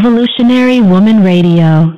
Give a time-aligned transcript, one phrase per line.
[0.00, 1.92] Evolutionary Woman Radio.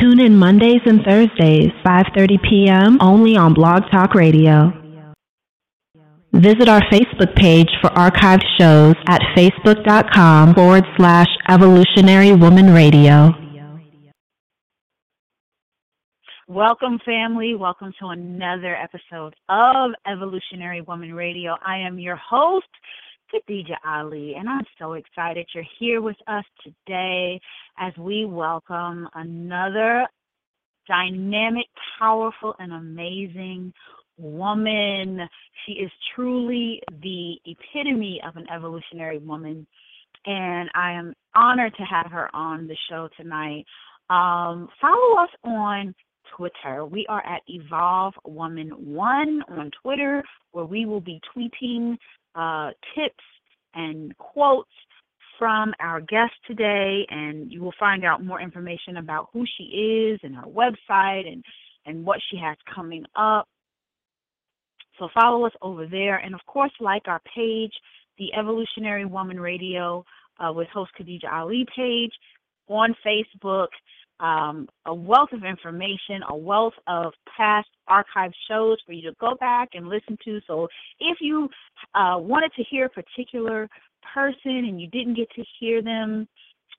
[0.00, 2.98] Tune in Mondays and Thursdays, 5:30 p.m.
[3.00, 4.72] only on Blog Talk Radio.
[6.32, 13.34] Visit our Facebook page for archived shows at facebook.com forward slash evolutionary woman radio.
[16.46, 17.56] Welcome, family.
[17.56, 21.56] Welcome to another episode of Evolutionary Woman Radio.
[21.66, 22.68] I am your host,
[23.32, 27.40] Khadija Ali, and I'm so excited you're here with us today
[27.78, 30.06] as we welcome another
[30.86, 31.66] dynamic,
[31.98, 33.72] powerful, and amazing
[34.16, 35.20] woman.
[35.66, 39.66] She is truly the epitome of an evolutionary woman,
[40.24, 43.64] and I am honored to have her on the show tonight.
[44.08, 45.94] Um, follow us on
[46.36, 46.84] Twitter.
[46.84, 50.22] We are at Evolve Woman One on Twitter,
[50.52, 51.96] where we will be tweeting
[52.38, 53.24] uh, tips
[53.74, 54.70] and quotes
[55.38, 60.20] from our guest today, and you will find out more information about who she is
[60.22, 61.44] and her website and
[61.86, 63.48] and what she has coming up.
[64.98, 67.72] So follow us over there, and of course, like our page,
[68.18, 70.04] the Evolutionary Woman Radio
[70.38, 72.12] uh, with host Khadija Ali page
[72.68, 73.68] on Facebook
[74.20, 79.34] um, a wealth of information, a wealth of past archive shows for you to go
[79.36, 80.40] back and listen to.
[80.46, 80.68] So
[81.00, 81.48] if you
[81.94, 83.68] uh, wanted to hear a particular
[84.14, 86.26] person and you didn't get to hear them,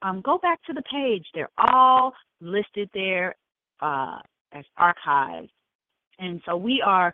[0.02, 1.26] um, go back to the page.
[1.34, 3.36] They're all listed there
[3.82, 4.20] uh,
[4.54, 5.50] as archives.
[6.20, 7.14] And so we are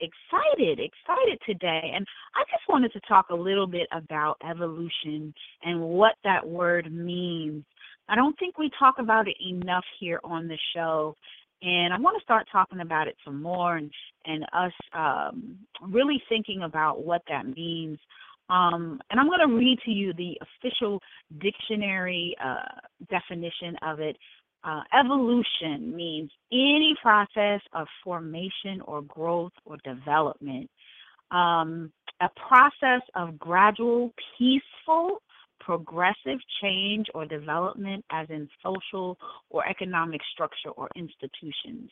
[0.00, 1.92] excited, excited today.
[1.94, 6.92] And I just wanted to talk a little bit about evolution and what that word
[6.92, 7.64] means.
[8.08, 11.16] I don't think we talk about it enough here on the show.
[11.60, 13.90] And I want to start talking about it some more and,
[14.24, 17.98] and us um, really thinking about what that means.
[18.48, 21.00] Um, and I'm going to read to you the official
[21.40, 24.16] dictionary uh, definition of it.
[24.64, 30.70] Uh, evolution means any process of formation or growth or development.
[31.30, 35.20] Um, a process of gradual, peaceful,
[35.60, 39.18] progressive change or development, as in social
[39.50, 41.90] or economic structure or institutions.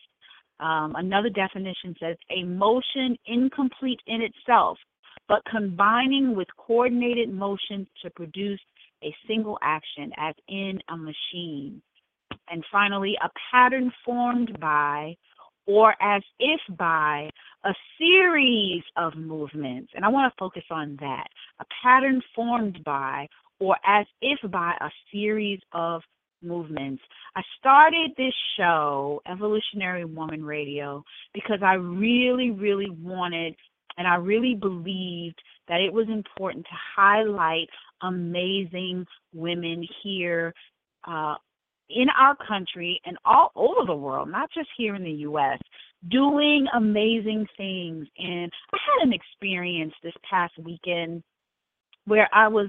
[0.58, 4.78] Um, another definition says a motion incomplete in itself,
[5.28, 8.60] but combining with coordinated motions to produce
[9.02, 11.82] a single action, as in a machine.
[12.48, 15.16] And finally, a pattern formed by
[15.66, 17.28] or as if by
[17.64, 19.92] a series of movements.
[19.94, 21.26] And I want to focus on that.
[21.60, 23.28] A pattern formed by
[23.60, 26.02] or as if by a series of
[26.42, 27.02] movements.
[27.34, 31.02] I started this show, Evolutionary Woman Radio,
[31.34, 33.54] because I really, really wanted
[33.98, 37.68] and I really believed that it was important to highlight
[38.02, 40.52] amazing women here
[41.06, 41.34] uh,
[41.88, 45.58] in our country and all over the world, not just here in the U.S.,
[46.10, 48.06] doing amazing things.
[48.18, 51.22] And I had an experience this past weekend
[52.04, 52.68] where I was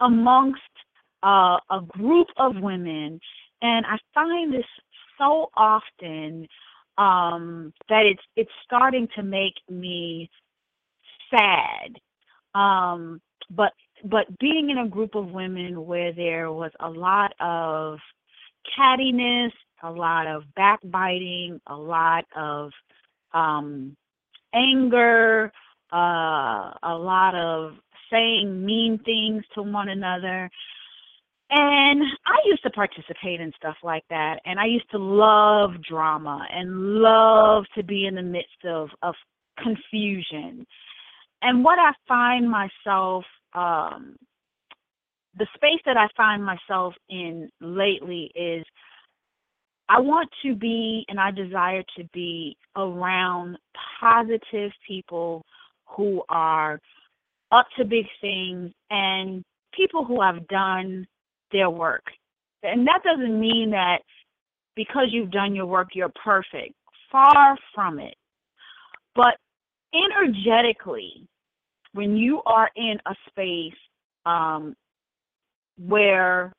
[0.00, 0.60] amongst
[1.22, 3.20] uh, a group of women,
[3.62, 4.64] and I find this
[5.18, 6.46] so often
[6.98, 10.30] um, that it's it's starting to make me
[11.30, 11.96] sad.
[12.54, 13.20] Um,
[13.50, 13.72] but
[14.04, 17.98] but being in a group of women where there was a lot of
[18.78, 22.70] cattiness, a lot of backbiting, a lot of
[23.32, 23.96] um,
[24.54, 25.52] anger,
[25.92, 27.74] uh, a lot of
[28.10, 30.50] saying mean things to one another.
[31.52, 36.46] And I used to participate in stuff like that, and I used to love drama
[36.52, 39.14] and love to be in the midst of of
[39.58, 40.64] confusion.
[41.42, 43.24] And what I find myself,
[43.54, 44.16] um,
[45.36, 48.64] the space that I find myself in lately is
[49.88, 53.58] I want to be and I desire to be around
[54.00, 55.44] positive people
[55.86, 56.80] who are
[57.50, 59.42] up to big things and
[59.74, 61.06] people who have done
[61.52, 62.04] their work.
[62.62, 63.98] And that doesn't mean that
[64.76, 66.74] because you've done your work, you're perfect.
[67.10, 68.14] Far from it.
[69.14, 69.36] But
[69.94, 71.26] energetically,
[71.92, 73.78] when you are in a space
[74.26, 74.76] um,
[75.78, 76.52] where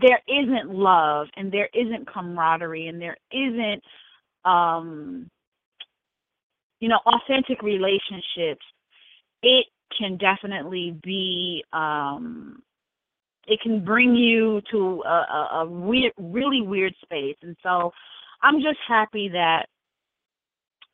[0.00, 3.82] there isn't love and there isn't camaraderie and there isn't
[4.44, 5.28] um,
[6.80, 8.64] you know authentic relationships
[9.42, 9.66] it
[9.98, 12.62] can definitely be um,
[13.46, 17.36] it can bring you to a, a, a weird, really weird space.
[17.42, 17.92] And so
[18.42, 19.66] I'm just happy that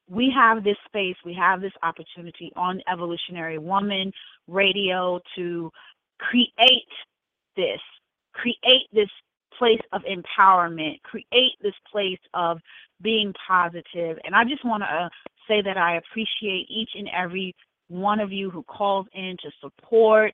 [0.09, 4.13] we have this space, we have this opportunity on Evolutionary Woman
[4.49, 5.71] Radio to
[6.19, 6.89] create
[7.57, 7.81] this,
[8.33, 9.09] create this
[9.57, 12.59] place of empowerment, create this place of
[13.03, 14.19] being positive.
[14.25, 15.09] And I just want to uh,
[15.47, 17.55] say that I appreciate each and every
[17.91, 20.33] one of you who calls in to support.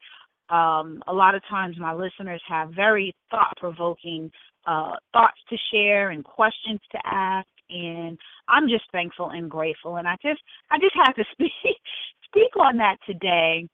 [0.48, 4.30] Um, a lot of times, my listeners have very thought provoking
[4.66, 7.48] uh, thoughts to share and questions to ask.
[7.68, 8.16] And
[8.48, 9.96] I'm just thankful and grateful.
[9.96, 10.40] And I just,
[10.70, 11.50] I just have to speak,
[12.24, 13.66] speak on that today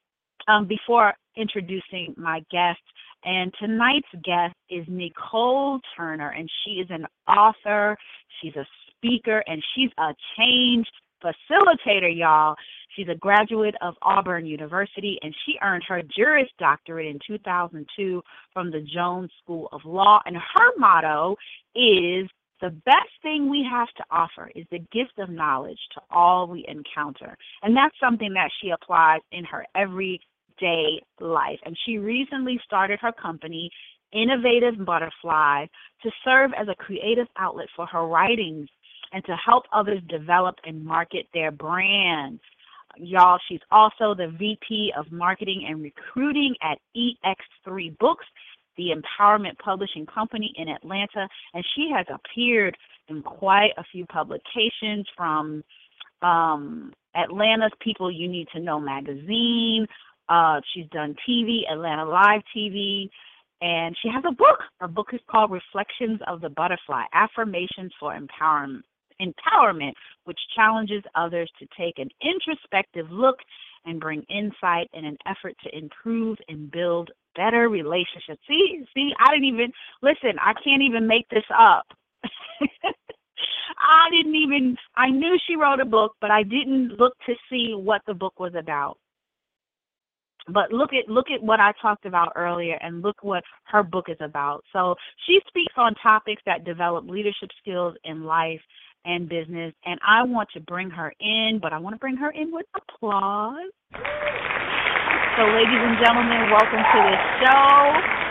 [0.48, 2.80] um, before introducing my guest.
[3.24, 7.96] And tonight's guest is Necole Turner, and she is an author,
[8.40, 10.86] she's a speaker, and she's a change
[11.22, 12.56] facilitator, y'all.
[12.94, 18.22] She's a graduate of Auburn University, and she earned her Juris Doctorate in 2002
[18.52, 20.20] from the Jones School of Law.
[20.26, 21.36] And her motto
[21.74, 22.28] is
[22.60, 26.64] the best thing we have to offer is the gift of knowledge to all we
[26.68, 27.36] encounter.
[27.62, 31.58] And that's something that she applies in her everyday life.
[31.64, 33.70] And she recently started her company,
[34.12, 35.66] Innovative Butterfly,
[36.02, 38.68] to serve as a creative outlet for her writings
[39.12, 42.40] and to help others develop and market their brands.
[42.96, 48.26] Y'all, she's also the VP of Marketing and Recruiting at EX3 Books,
[48.76, 52.76] the empowerment publishing company in Atlanta, and she has appeared
[53.08, 55.62] in quite a few publications from
[56.22, 59.86] um, Atlanta's People You Need to Know magazine.
[60.28, 63.08] Uh, she's done TV, Atlanta Live TV,
[63.60, 64.58] and she has a book.
[64.80, 68.82] Her book is called Reflections of the Butterfly Affirmations for Empowerment
[69.20, 69.92] Empowerment,
[70.24, 73.36] which challenges others to take an introspective look
[73.84, 78.40] and bring insight in an effort to improve and build better relationships.
[78.46, 80.38] See, see, I didn't even listen.
[80.40, 81.86] I can't even make this up.
[83.78, 84.76] I didn't even.
[84.96, 88.38] I knew she wrote a book, but I didn't look to see what the book
[88.38, 88.98] was about.
[90.48, 94.06] But look at look at what I talked about earlier, and look what her book
[94.08, 94.64] is about.
[94.72, 94.94] So
[95.26, 98.60] she speaks on topics that develop leadership skills in life
[99.04, 99.74] and business.
[99.84, 102.66] And I want to bring her in, but I want to bring her in with
[102.74, 103.70] applause.
[105.36, 108.22] So, ladies and gentlemen, welcome to the show.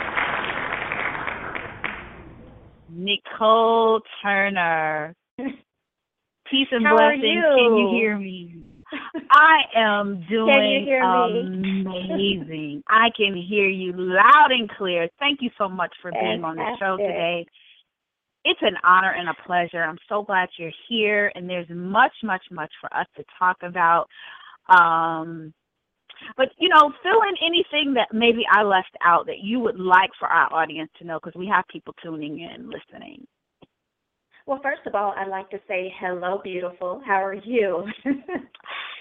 [2.94, 5.16] Necole Turner.
[5.38, 7.24] Peace and How blessings.
[7.24, 8.64] Can you hear me?
[9.32, 12.84] I am doing amazing.
[12.90, 15.08] I can hear you loud and clear.
[15.18, 17.46] Thank you so much for being on the show today.
[18.44, 19.84] It's an honor and a pleasure.
[19.84, 24.08] I'm so glad you're here, and there's much, much, much for us to talk about.
[24.68, 25.54] Um,
[26.38, 30.12] but you know, fill in anything that maybe I left out that you would like
[30.20, 33.26] for our audience to know, because we have people tuning in, listening.
[34.48, 37.02] Well, first of all, I'd like to say hello, beautiful.
[37.06, 37.86] How are you?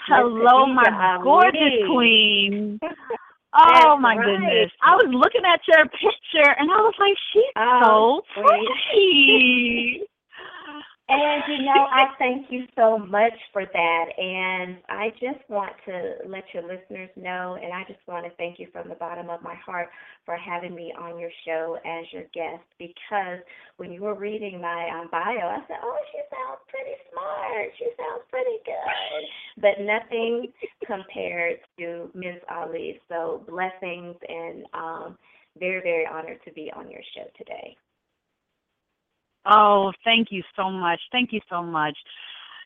[0.07, 1.23] Hello, my Ali.
[1.23, 2.81] gorgeous queen.
[3.53, 4.25] Oh That's my right.
[4.27, 4.71] goodness!
[4.83, 10.03] I was looking at your picture, and I was like, she's Oh, so pretty.
[11.11, 14.05] And you know, I thank you so much for that.
[14.17, 18.61] And I just want to let your listeners know, and I just want to thank
[18.61, 19.89] you from the bottom of my heart
[20.25, 22.63] for having me on your show as your guest.
[22.79, 23.41] Because
[23.77, 27.71] when you were reading my um, bio, I said, "Oh, she sounds pretty smart.
[27.77, 30.53] She sounds pretty good." But nothing
[30.87, 32.41] compared to Ms.
[32.49, 33.01] Ali.
[33.09, 35.19] So blessings and um,
[35.59, 37.77] very, very honored to be on your show today.
[39.47, 41.01] Oh, thank you so much.
[41.13, 41.97] Thank you so much.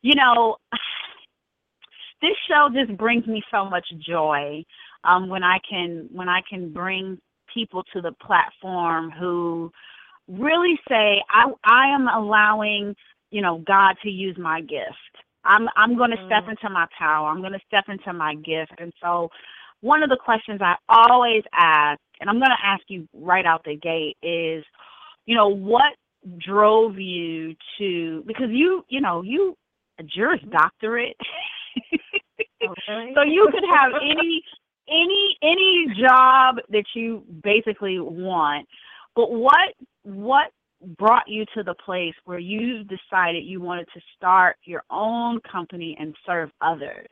[0.02, 0.56] You know,
[2.22, 4.64] this show just brings me so much joy
[5.04, 7.18] um, when I can when I can bring
[7.52, 9.70] people to the platform who
[10.28, 12.96] really say I I am allowing
[13.30, 14.94] you know God to use my gift.
[15.44, 16.50] I'm I'm going to step Mhm.
[16.50, 17.28] into my power.
[17.28, 18.72] I'm going to step into my gift.
[18.78, 19.30] And so
[19.80, 23.64] one of the questions I always ask, and I'm going to ask you right out
[23.64, 24.64] the gate, is,
[25.26, 25.94] you know, what
[26.38, 29.56] drove you to because you you know you
[29.98, 31.16] a Juris Doctorate,
[32.66, 32.74] oh,
[33.14, 34.42] so you could have any
[34.88, 38.66] any any job that you basically want.
[39.14, 40.50] But what what
[40.98, 45.96] brought you to the place where you decided you wanted to start your own company
[45.98, 47.08] and serve others?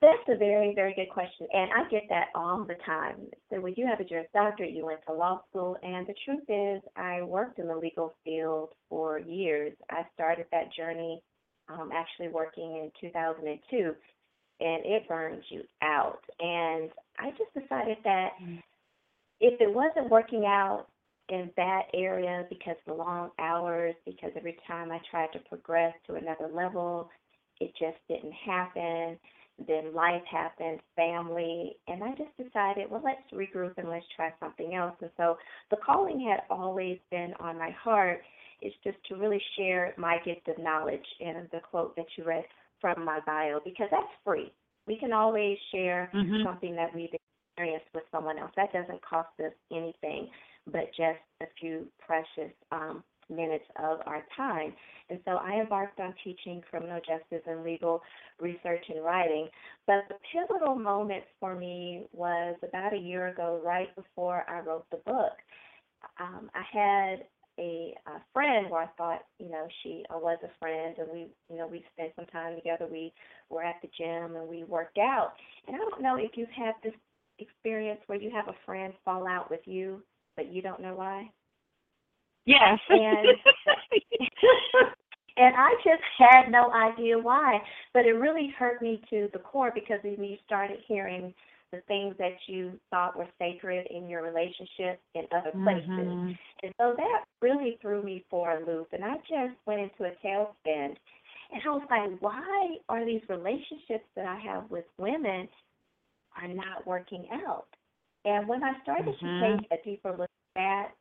[0.00, 1.46] That's a very, very good question.
[1.52, 3.16] And I get that all the time.
[3.50, 6.44] So when you have a Juris Doctorate, you went to law school, and the truth
[6.48, 9.74] is, I worked in the legal field for years.
[9.90, 11.20] I started that journey
[11.68, 13.94] um, actually working in 2002,
[14.60, 16.20] and it burns you out.
[16.38, 16.88] And
[17.18, 18.30] I just decided that
[19.40, 20.86] if it wasn't working out
[21.28, 25.92] in that area because of the long hours, because every time I tried to progress
[26.06, 27.10] to another level,
[27.60, 29.18] it just didn't happen
[29.66, 34.74] then life happened, family, and I just decided, well, let's regroup and let's try something
[34.74, 34.94] else.
[35.00, 35.36] And so
[35.70, 38.22] the calling had always been on my heart
[38.62, 42.44] is just to really share my gift of knowledge and the quote that you read
[42.80, 44.52] from my bio because that's free.
[44.86, 46.42] We can always share Mhm.
[46.44, 48.52] something that we've experienced with someone else.
[48.56, 50.30] That doesn't cost us anything
[50.66, 54.72] but just a few precious um, minutes of our time.
[55.08, 58.02] And so I embarked on teaching criminal justice and legal
[58.40, 59.48] research and writing.
[59.86, 64.86] But the pivotal moment for me was about a year ago, right before I wrote
[64.90, 65.32] the book.
[66.18, 67.26] Um, I had
[67.58, 71.58] a, a friend where I thought, you know, she was a friend, and we, you
[71.58, 72.86] know, we spent some time together.
[72.90, 73.12] We
[73.50, 75.32] were at the gym and we worked out.
[75.66, 76.94] And I don't know if you've had this
[77.38, 80.02] experience where you have a friend fall out with you,
[80.36, 81.30] but you don't know why.
[82.46, 82.78] Yes.
[82.88, 83.28] And
[85.36, 87.60] and I just had no idea why.
[87.92, 91.34] But it really hurt me to the core because then you started hearing
[91.72, 95.88] the things that you thought were sacred in your relationship in other places.
[95.88, 96.38] Mhm.
[96.62, 98.92] And so that really threw me for a loop.
[98.92, 100.96] And I just went into a tailspin.
[101.52, 105.48] And I was like, why are these relationships that I have with women
[106.36, 107.66] are not working out?
[108.24, 109.40] And when I started Mhm.
[109.40, 110.92] to take a deeper look at that,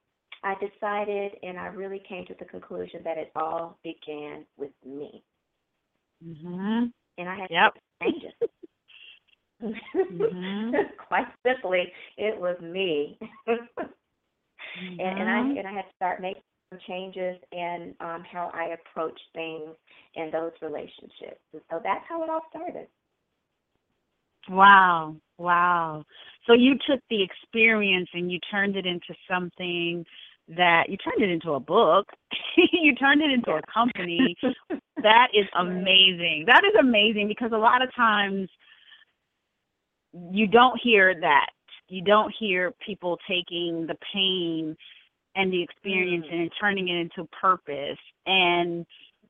[0.43, 5.23] I decided and I really came to the conclusion that it all began with me.
[6.23, 6.91] Mhm.
[7.17, 7.73] And I had Yep.
[7.73, 8.33] to make changes.
[9.61, 10.77] Mhm.
[11.07, 13.19] Quite simply, it was me.
[13.47, 15.57] and, and I Mhm.
[15.57, 19.75] and I had to start making some changes in um, how I approach things
[20.15, 21.41] in those relationships.
[21.53, 22.87] And so that's how it all started.
[24.49, 25.15] Wow.
[25.37, 26.03] Wow.
[26.45, 30.05] So you took the experience and you turned it into something
[30.55, 32.07] that you turned it into a book.
[32.57, 34.35] you turned it into a company.
[35.03, 36.45] that is amazing.
[36.47, 38.49] That is amazing because a lot of times
[40.31, 41.47] you don't hear that.
[41.87, 44.75] You don't hear people taking the pain
[45.35, 46.33] and the experience Mm.
[46.33, 47.97] and turning it into purpose.
[48.25, 48.85] And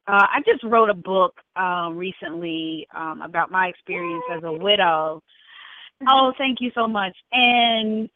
[0.07, 5.21] uh, I just wrote a book um, recently um, about my experience as a widow.
[6.09, 7.13] Oh, thank you so much.
[7.33, 8.09] And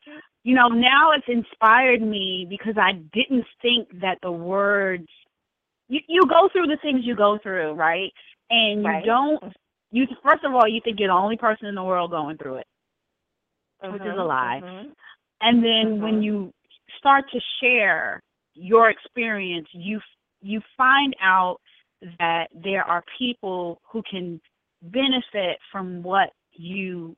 [0.43, 5.07] you know, now it's inspired me because I didn't think that the words
[5.87, 8.11] you you go through the things you go through, right?
[8.49, 9.05] And you Right.
[9.05, 9.43] don't
[9.91, 12.57] you first of all you think you're the only person in the world going through
[12.57, 12.67] it.
[13.89, 14.61] Which is a Mhm, lie.
[14.61, 14.95] mhm.
[15.41, 16.23] And then when Mhm.
[16.23, 16.53] you
[16.97, 18.21] start to share
[18.53, 19.99] your experience, you
[20.41, 21.59] you find out
[22.19, 24.41] that there are people who can
[24.81, 27.15] benefit from what you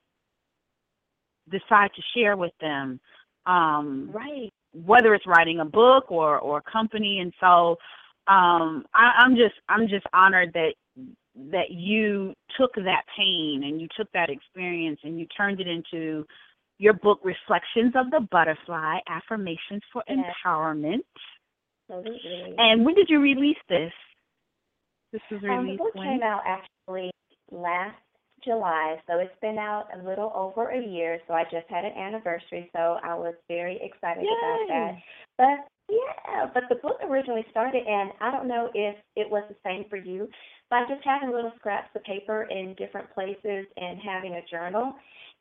[1.49, 2.99] decide to share with them.
[3.45, 4.51] Um, Right.
[4.73, 7.77] whether it's writing a book or or a company and so
[8.27, 10.73] um I, I'm just I'm just honored that
[11.51, 16.25] that you took that pain and you took that experience and you turned it into
[16.77, 20.33] your book Reflections of the Butterfly Affirmations for Yes.
[20.45, 21.03] Empowerment.
[21.89, 22.55] Absolutely.
[22.57, 23.91] And when did you release this?
[25.13, 26.07] This was Um, the book when?
[26.07, 27.11] came out actually
[27.51, 27.95] last
[28.45, 31.19] July, so it's been out a little over a year.
[31.27, 34.91] So I just had an anniversary, so I was very excited about that.
[35.37, 39.55] But yeah, but the book originally started, and I don't know if it was the
[39.63, 40.29] same for you,
[40.69, 44.93] by just having little scraps of paper in different places and having a journal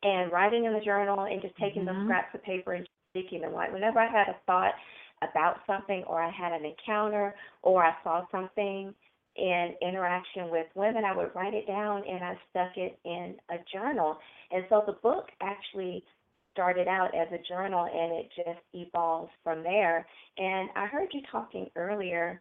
[0.02, 2.04] and writing in the journal and just taking those Mhm.
[2.04, 3.54] scraps of paper and sticking them.
[3.54, 4.75] Like whenever I had a thought
[5.23, 8.94] about something, or I had an encounter, or I saw something
[9.37, 13.57] in interaction with women, I would write it down and I stuck it in a
[13.73, 14.17] journal.
[14.50, 16.05] And so the book actually
[16.53, 20.07] started out as a journal and it just evolved from there.
[20.38, 22.40] And I heard you talking earlier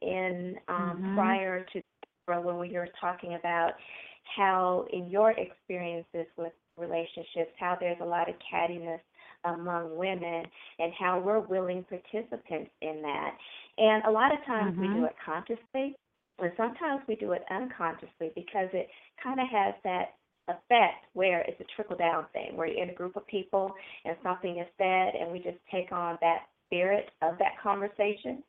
[0.00, 1.14] in um, Mhm.
[1.14, 1.82] prior to
[2.26, 3.72] when we were talking about
[4.36, 9.00] how in your experiences with relationships, how there's a lot of cattiness
[9.44, 10.44] among women
[10.78, 13.36] and how we're willing participants in that.
[13.78, 15.06] And a lot of times we do Mhm.
[15.06, 15.96] it consciously
[16.42, 18.88] and sometimes we do it unconsciously because it
[19.22, 20.14] kind of has that
[20.48, 23.72] effect where it's a trickle down thing, where you're in a group of people
[24.04, 28.42] and something is said and we just take on that spirit of that conversation.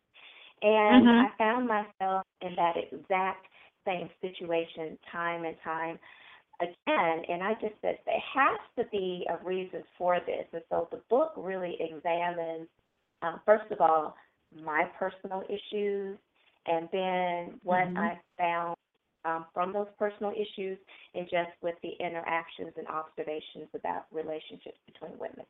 [0.62, 1.26] And Mhm.
[1.26, 3.48] I found myself in that exact
[3.86, 6.00] same situation time and time
[6.60, 7.26] again.
[7.26, 10.48] And I just said there has to be a reason for this.
[10.54, 12.70] And so the book really examines,
[13.22, 14.16] um, first of all,
[14.52, 16.20] my personal issues
[16.66, 17.98] and then what Mhm.
[17.98, 18.76] I found
[19.24, 20.80] um, from those personal issues
[21.14, 25.46] and just with the interactions and observations about relationships between women.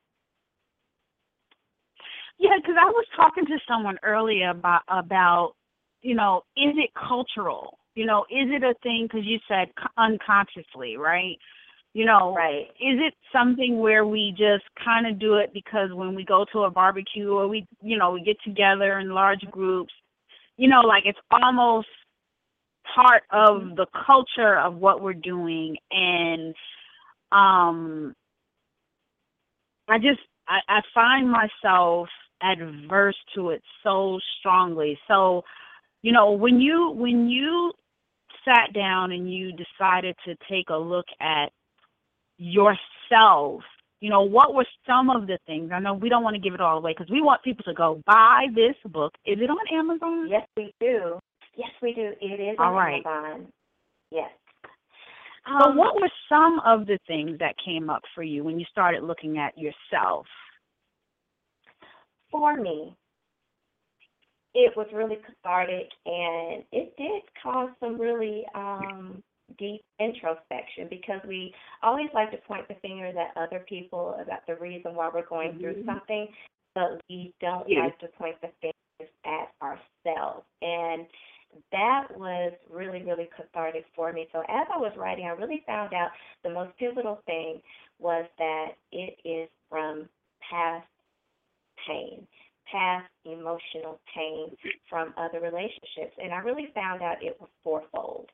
[2.37, 5.55] Yeah, because I was talking to someone earlier about about
[6.01, 7.77] you know, is it cultural?
[7.93, 9.07] You know, is it a thing?
[9.07, 11.37] Because you said unconsciously, right?
[11.93, 12.67] You know, Right.
[12.79, 16.63] is it something where we just kind of do it because when we go to
[16.63, 19.93] a barbecue or we, you know, we get together in large groups,
[20.57, 21.87] you know, like it's almost
[22.95, 26.55] part of the culture of what we're doing and
[27.31, 28.13] um
[29.87, 32.07] I just I, I find myself
[32.41, 34.97] adverse to it so strongly.
[35.07, 35.43] So,
[36.01, 37.73] you know, when you when you
[38.45, 41.51] sat down and you decided to take a look at
[42.37, 43.61] yourself,
[44.01, 45.71] you know, what were some of the things?
[45.73, 47.73] I know we don't want to give it all away because we want people to
[47.73, 49.13] go buy this book.
[49.25, 50.27] Is it on Amazon?
[50.29, 51.19] Yes, we do.
[51.55, 52.11] Yes, we do.
[52.19, 53.05] It is All on right.
[53.05, 53.47] Amazon.
[54.11, 54.31] Yes.
[55.59, 58.65] So, Um, what were some of the things that came up for you when you
[58.65, 60.25] started looking at yourself?
[62.31, 62.95] for me,
[64.53, 69.21] it was really cathartic and it did cause some really um
[69.57, 74.55] deep introspection because we always like to point the fingers at other people about the
[74.55, 75.85] reason why we're going through Mhm.
[75.85, 76.27] something,
[76.73, 77.79] but we don't Yes.
[77.85, 80.45] like to point the fingers at ourselves.
[80.61, 81.07] And
[81.71, 84.27] that was really, really cathartic for me.
[84.31, 86.11] So as I was writing, I really found out
[86.43, 87.61] the most pivotal thing
[87.99, 90.09] was that it is from
[90.39, 90.87] past
[91.85, 92.27] pain,
[92.65, 94.55] past emotional pain
[94.89, 96.17] from other relationships.
[96.21, 98.31] And I really found out it was fourfold.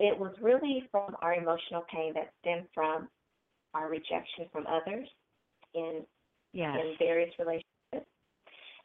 [0.00, 3.08] It was really from our emotional pain that stemmed from
[3.74, 5.08] our rejection from others
[5.74, 6.06] in
[6.52, 6.76] Yes.
[6.80, 7.66] in various relationships.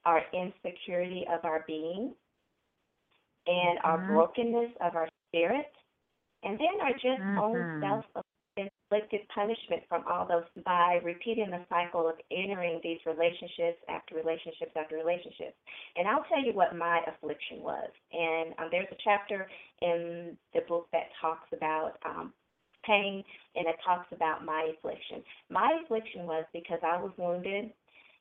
[0.06, 2.14] our insecurity of our being
[3.48, 4.08] and our Mhm.
[4.08, 5.72] brokenness of our spirit,
[6.44, 7.80] and then our just own Mhm.
[7.80, 8.06] self
[8.58, 14.72] inflicted punishment from all those by repeating the cycle of entering these relationships after relationships
[14.78, 15.56] after relationships.
[15.96, 17.90] And I'll tell you what my affliction was.
[18.14, 19.48] And um, there's a chapter
[19.82, 22.34] in the book that talks about um,
[22.86, 23.24] pain
[23.56, 25.24] and it talks about my affliction.
[25.50, 27.72] My affliction was because I was wounded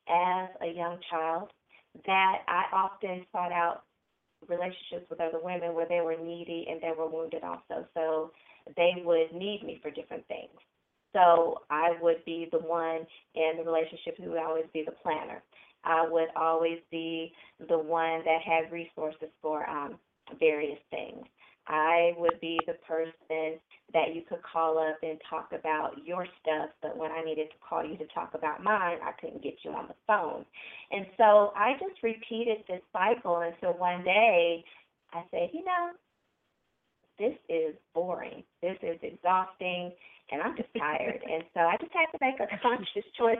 [0.08, 1.50] as a young child
[2.06, 3.82] that I often sought out
[4.48, 7.86] relationships with other women where they were needy and they were wounded also.
[7.94, 8.32] So
[8.76, 10.50] they would need me for different things.
[11.12, 15.42] So I would be the one in the relationship who would always be the planner.
[15.84, 17.32] I would always be
[17.68, 19.98] the one that had resources for um,
[20.40, 21.24] various things.
[21.66, 23.58] I would be the person
[23.92, 27.56] that you could call up and talk about your stuff, but when I needed to
[27.66, 30.44] call you to talk about mine, I couldn't get you on the phone.
[30.90, 34.62] And so I just repeated this cycle until one day
[35.12, 35.92] I said, you know,
[37.18, 38.42] this is boring.
[38.62, 39.92] This is exhausting,
[40.30, 41.22] and I'm just tired.
[41.30, 43.38] and so I just had to make a conscious choice.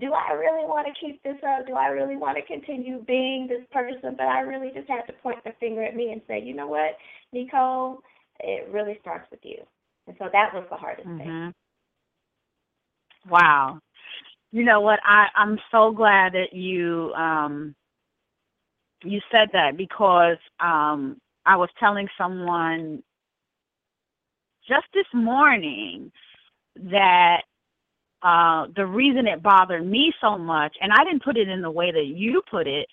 [0.00, 1.66] Do I really want to keep this up?
[1.66, 4.14] Do I really want to continue being this person?
[4.16, 6.68] But I really just had to point the finger at me and say, you know
[6.68, 6.96] what,
[7.34, 7.98] Necole,
[8.40, 9.58] it really starts with you.
[10.06, 11.28] And so that was the hardest thing.
[11.28, 11.54] Mhm.
[13.28, 13.80] Wow.
[14.52, 15.00] You know what?
[15.04, 17.74] I I'm so glad that you um
[19.02, 23.02] you said that because um I was telling someone
[24.68, 26.12] just this morning
[26.76, 27.42] that
[28.22, 31.70] uh the reason it bothered me so much and I didn't put it in the
[31.70, 32.86] way that you put it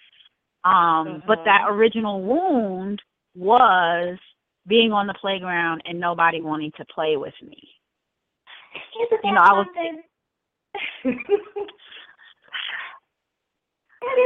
[0.64, 1.72] um but that Mhm.
[1.72, 3.00] original wound
[3.36, 4.18] was
[4.66, 7.62] being on the playground and nobody wanting to play with me.
[9.24, 9.68] You know, I was-?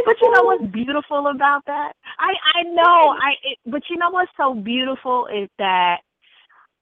[0.05, 1.93] But you know what's beautiful about that?
[2.19, 3.33] I I know I.
[3.43, 5.97] It, but you know what's so beautiful is that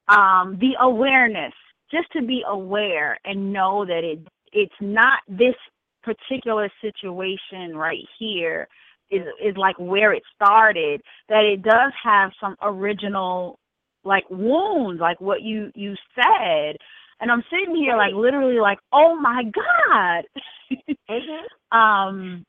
[0.09, 1.53] um the awareness,
[1.91, 4.19] just to be aware and know that it
[4.53, 5.55] it's not this
[6.03, 8.67] particular situation right here
[9.11, 11.01] is is like where it started.
[11.29, 13.59] That it does have some original
[14.03, 16.77] like wounds, like what you you said.
[17.21, 20.25] And I'm sitting here like literally like, oh my god.
[21.09, 21.77] Mhm.
[21.77, 22.45] Um,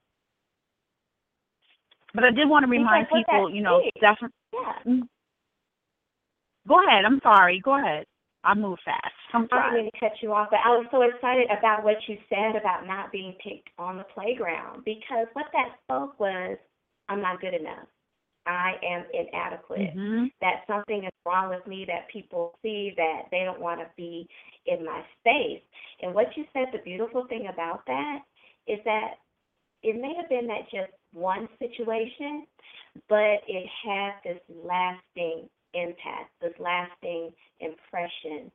[2.14, 4.36] but I did want to remind what people, you know, definitely.
[4.52, 5.00] Yeah.
[6.68, 7.04] Go ahead.
[7.04, 7.60] I'm sorry.
[7.64, 8.06] Go ahead.
[8.42, 9.12] I move fast.
[9.34, 9.62] I'm sorry.
[9.62, 12.16] I didn't mean to cut you off, but I was so excited about what you
[12.28, 16.56] said about not being picked on the playground because what that spoke was,
[17.08, 17.86] I'm not good enough.
[18.46, 19.92] I am inadequate.
[19.92, 23.86] hmm That something is wrong with me, that people see that they don't want to
[23.96, 24.26] be
[24.66, 25.62] in my space.
[26.00, 28.20] And what you said, the beautiful thing about that
[28.66, 29.18] is that
[29.82, 32.46] it may have been that just one situation,
[33.08, 38.50] but it had this lasting impact, this lasting impression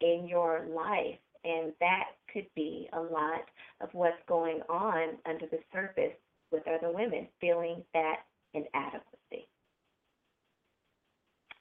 [0.00, 1.18] in your life.
[1.44, 3.42] And that could be a lot
[3.80, 6.16] of what's going on under the surface
[6.50, 8.16] with other women, feeling that
[8.54, 9.46] inadequacy.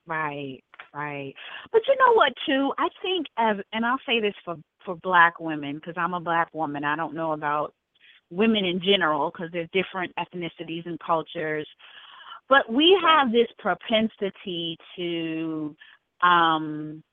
[0.06, 1.34] Right, right.
[1.72, 2.72] But you know what, too?
[2.78, 6.48] I think, as and I'll say this for for black women because I'm a black
[6.54, 6.86] woman.
[6.86, 7.74] I don't know about
[8.30, 11.68] women in general because there's different ethnicities and cultures.
[12.50, 15.76] But we have this propensity to
[16.22, 17.04] um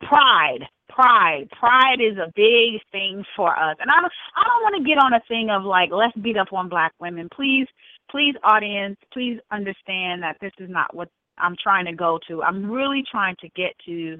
[0.00, 1.48] pride pride.
[1.58, 3.76] Pride is a big thing for us.
[3.80, 6.36] And i don't i don't want to get on a thing of like let's beat
[6.36, 7.28] up on black women.
[7.34, 7.66] Please
[8.10, 12.42] please audience please understand that this is not what i'm trying to go to.
[12.42, 14.18] I'm really trying to get to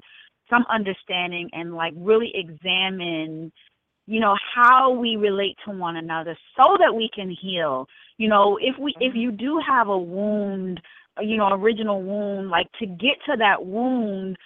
[0.49, 3.51] some understanding and like really examine
[4.09, 8.57] you know how we relate to one another so that we can heal you know
[8.61, 10.81] if we if you do have a wound
[11.21, 14.37] you know original wound like to get to that wound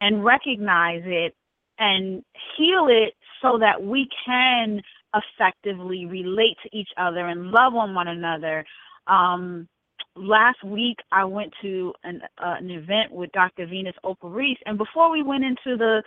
[0.00, 1.34] and recognize it
[1.78, 2.22] and
[2.56, 4.80] heal it so that we can
[5.14, 8.64] effectively relate to each other and love on one another.
[9.06, 9.68] Um,
[10.14, 13.66] last week, I went to an, uh, an event with Dr.
[13.66, 16.02] Venus Opal Reece, and before we went into the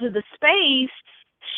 [0.00, 0.90] to the space,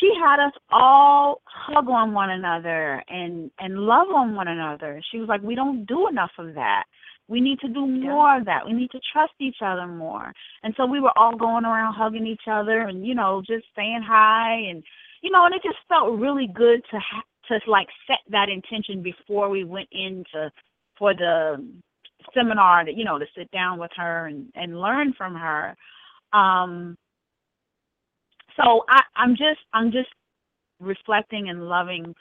[0.00, 5.02] she had us all hug on one another and and love on one another.
[5.10, 6.84] She was like, "We don't do enough of that."
[7.26, 8.66] We need to do more of that.
[8.66, 10.32] We need to trust each other more.
[10.62, 14.02] And so we were all going around hugging each other and you know just saying
[14.06, 14.82] hi and
[15.22, 19.02] you know and it just felt really good to ha- to like set that intention
[19.02, 20.50] before we went into
[20.98, 21.66] for the
[22.34, 25.76] seminar that you know to sit down with her and and learn from her.
[26.32, 26.96] Um
[28.56, 30.08] so I I'm just I'm just
[30.80, 32.14] reflecting and loving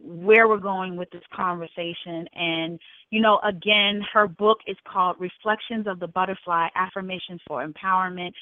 [0.00, 2.26] where we're going with this conversation.
[2.34, 2.78] And,
[3.10, 8.32] you know, again, her book is called Reflections of the Butterfly Affirmations for Empowerment.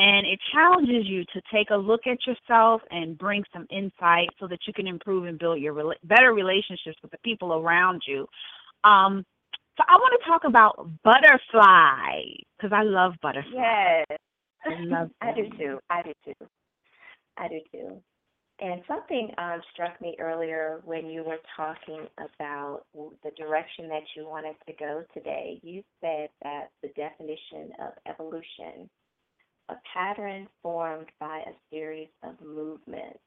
[0.00, 4.46] And it challenges you to take a look at yourself and bring some insight so
[4.46, 8.26] that you can improve and build your rela- better relationships with the people around you.
[8.84, 9.24] Um,
[9.76, 12.22] so I want to talk about butterfly
[12.56, 13.50] because I love butterfly.
[13.54, 14.18] Yes.
[14.64, 15.78] I love I do too.
[15.90, 16.46] I do too.
[17.38, 18.02] I do too.
[18.60, 24.26] And something um, struck me earlier when you were talking about the direction that you
[24.26, 25.60] wanted to go today.
[25.62, 28.90] You said that the definition of evolution,
[29.68, 33.20] a pattern formed by a series of movements.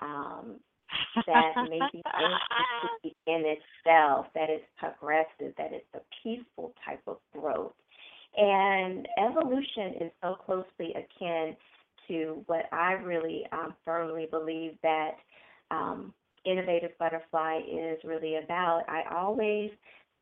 [0.00, 0.60] Um,
[1.26, 7.18] that may be entity in itself, that is progressive, that it's a peaceful type of
[7.32, 7.74] growth.
[8.36, 11.56] And evolution is so closely akin
[12.10, 15.12] to what I really um, firmly believe that
[15.70, 18.84] um, Innovative Butterfly is really about.
[18.88, 19.70] I always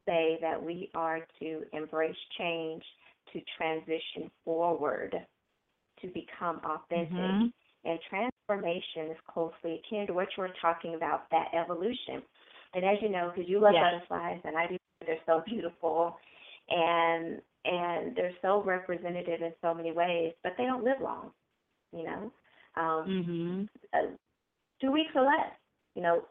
[0.06, 2.84] say that we are to embrace change,
[3.32, 5.14] to transition forward,
[6.00, 7.38] to become authentic.
[7.40, 7.52] Mhm.
[7.84, 12.22] And transformation is closely akin to what you were talking about, that evolution.
[12.74, 13.80] And as you know, because you love Yes.
[13.80, 16.18] butterflies, and I do, they're so beautiful,
[16.68, 21.32] and and they're so representative in so many ways, but they don't live long.
[21.92, 22.32] You know,
[22.76, 23.68] um, Mhm.
[23.92, 24.12] uh,
[24.80, 25.52] two weeks or less.
[25.94, 26.22] You know,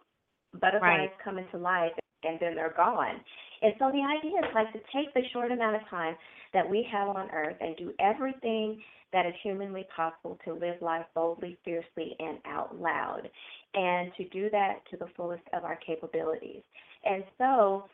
[0.54, 1.20] butterflies Right.
[1.24, 1.91] come into life
[2.24, 3.24] and then they're gone.
[3.62, 6.15] And so the idea is like to take the short amount of time
[6.54, 8.82] that we have on earth and do everything
[9.13, 13.30] that is humanly possible to live life boldly, fiercely, and out loud,
[13.74, 16.63] and to do that to the fullest of our capabilities.
[17.06, 17.86] And so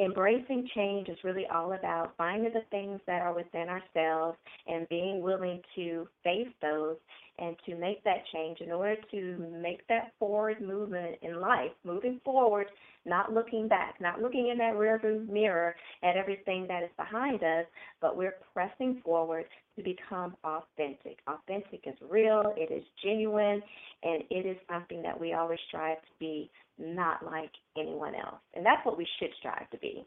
[0.00, 5.20] embracing change is really all about finding the things that are within ourselves and being
[5.22, 6.96] willing to face those
[7.40, 12.20] and to make that change in order to make that forward movement in life, moving
[12.24, 12.66] forward,
[13.06, 17.64] not looking back, not looking in that rearview mirror at everything that is behind us,
[18.00, 21.18] but we're pressing forward to become authentic.
[21.26, 23.62] Authentic is real, it is genuine,
[24.02, 28.40] and it is something that we always strive to be not like anyone else.
[28.54, 30.04] And that's what we should strive to be.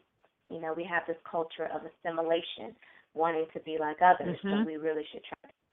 [0.50, 2.76] You know, we have this culture of assimilation,
[3.14, 4.66] wanting to be like others, so Mhm.
[4.66, 5.63] we really should try to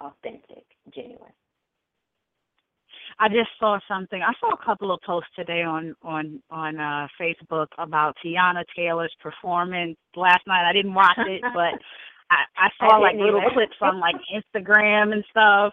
[0.00, 1.32] authentic, genuine.
[3.18, 4.22] I just saw something.
[4.22, 9.14] I saw a couple of posts today on on on uh Facebook about Teyana Taylor's
[9.20, 10.68] performance last night.
[10.68, 11.74] I didn't watch it, but
[12.30, 13.50] I I saw I like little either.
[13.54, 15.72] clips on like Instagram and stuff.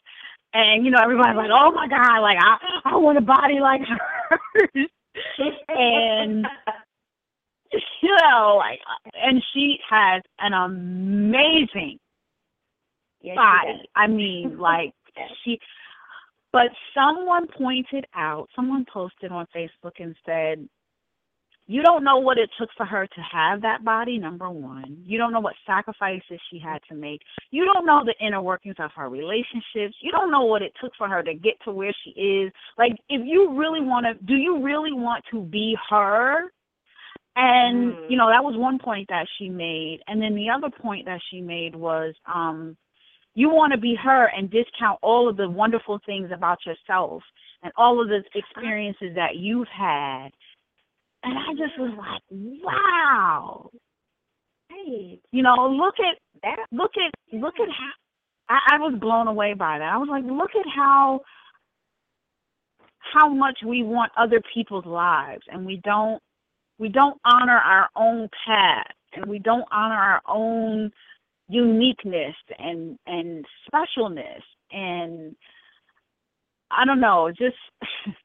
[0.54, 3.82] And you know, everybody's like, "Oh my god, like I I want a body like
[4.30, 4.90] hers."
[5.70, 6.48] and
[8.02, 8.80] you know, like
[9.14, 12.00] and she has an amazing
[13.26, 13.90] yes, body.
[13.96, 14.94] I mean, like
[15.44, 15.60] she
[16.56, 20.70] but someone pointed out, someone posted on Facebook and said,
[21.68, 25.04] you don't know what it took for her to have that body, number one.
[25.04, 27.22] You don't know what sacrifices she had to make.
[27.52, 29.98] You don't know the inner workings of her relationships.
[30.00, 32.54] You don't know what it took for her to get to where she is.
[32.78, 36.52] Like, if you really want to, do you really want to be her?
[37.36, 38.10] And, Mm.
[38.12, 40.02] you know, that was one point that she made.
[40.08, 42.78] And then the other point that she made was, um,
[43.36, 47.22] you want to be her and discount all of the wonderful things about yourself
[47.62, 50.30] and all of the experiences that you've had.
[51.24, 53.70] And I just was like, wow.
[54.72, 55.20] Right.
[55.32, 57.92] You know, look at That look at look at how
[58.50, 59.94] I, I was blown away by that.
[59.94, 61.22] I was like, look at how
[63.14, 66.22] how much we want other people's lives and we don't
[66.78, 70.92] we don't honor our own path and we don't honor our own
[71.48, 75.36] uniqueness and and specialness and
[76.72, 77.56] I don't know, just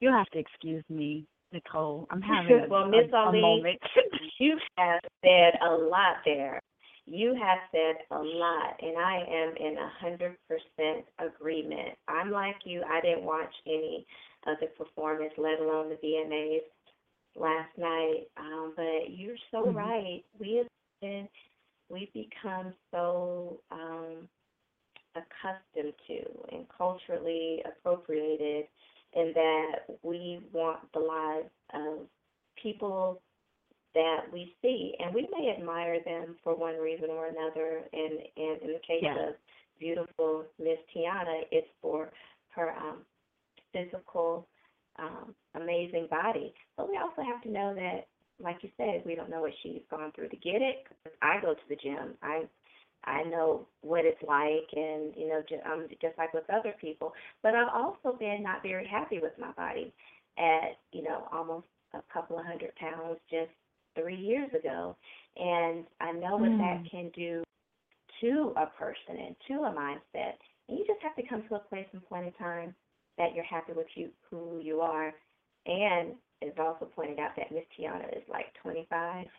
[0.00, 2.06] you'll have to excuse me, Necole.
[2.10, 3.78] I'm having a, Well, Miss Ali, moment.
[4.38, 6.60] you have said a lot there.
[7.06, 11.96] You have said a lot, and I am in a hundred percent agreement.
[12.06, 12.82] I'm like you.
[12.86, 14.06] I didn't watch any
[14.46, 16.60] of the performance, let alone the VMAs
[17.34, 18.26] last night.
[18.36, 19.74] Um, but you're so Mhm.
[19.74, 20.24] right.
[20.38, 20.66] We have
[21.00, 21.28] been,
[21.88, 24.28] we've become so um,
[25.14, 26.20] accustomed to
[26.52, 28.66] and culturally appropriated
[29.14, 32.06] in that we want the lives of
[32.62, 33.20] people
[33.94, 37.82] that we see, and we may admire them for one reason or another.
[37.92, 39.28] And, and in the case Yeah.
[39.30, 39.34] of
[39.78, 42.12] beautiful Miss Teyana, it's for
[42.50, 42.98] her um,
[43.72, 44.46] physical,
[44.98, 46.52] um, amazing body.
[46.76, 48.06] But we also have to know that,
[48.40, 50.86] like you said, we don't know what she's gone through to get it.
[51.22, 52.14] I go to the gym.
[52.22, 52.44] I
[53.04, 57.12] I know what it's like, and you know, just, um, just like with other people.
[57.42, 59.92] But I've also been not very happy with my body,
[60.38, 63.50] at, you know, almost a couple of hundred pounds just
[63.96, 64.96] three years ago.
[65.36, 67.42] And I know what that can do
[68.20, 70.34] to a person and to a mindset.
[70.68, 72.74] And you just have to come to a place and point in time
[73.16, 75.12] that you're happy with you who you are.
[75.66, 79.26] And it's also pointed out that Miss Teyana is like 25.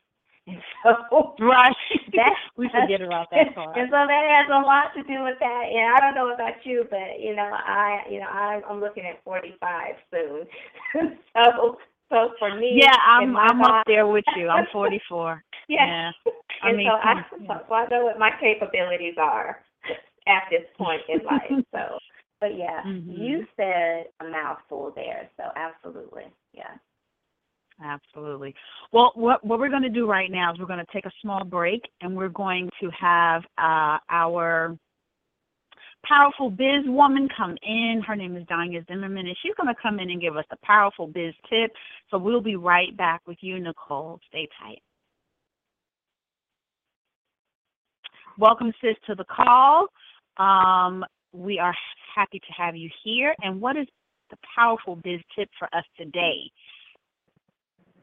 [0.48, 1.76] And so Right.
[2.16, 3.78] that we forget about that part.
[3.78, 5.64] and so that has a lot to do with that.
[5.70, 9.06] And I don't know about you, but you know, I you know, I'm I'm looking
[9.06, 10.48] at forty five soon.
[11.36, 11.78] so
[12.10, 14.48] so for me Yeah, I'm I'm up there with you.
[14.50, 15.44] I'm 44.
[15.68, 15.86] Yeah.
[15.86, 16.12] Yeah.
[16.64, 17.58] I and mean, so I yeah.
[17.68, 19.62] so I know what my capabilities are
[20.28, 21.52] at this point in life.
[21.76, 22.00] So
[22.42, 23.18] but yeah, Mhm.
[23.20, 26.24] you said a mouthful there, so absolutely.
[26.54, 26.74] Yeah.
[27.84, 28.54] Absolutely.
[28.92, 31.12] Well, what what we're going to do right now is we're going to take a
[31.22, 34.78] small break, and we're going to have uh, our
[36.06, 38.02] powerful biz woman come in.
[38.06, 40.58] Her name is Danya Zimmerman, and she's going to come in and give us a
[40.66, 41.72] powerful biz tip.
[42.12, 44.20] So we'll be right back with you, Necole.
[44.28, 44.82] Stay tight.
[48.38, 49.88] Welcome, sis, to the call.
[50.38, 51.76] Um, we are
[52.16, 53.36] happy to have you here.
[53.42, 53.88] And what is
[54.30, 56.50] the powerful biz tip for us today?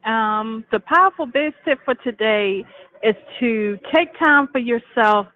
[0.07, 2.65] Um, the powerful biz tip for today
[3.03, 5.27] is to take time for yourself,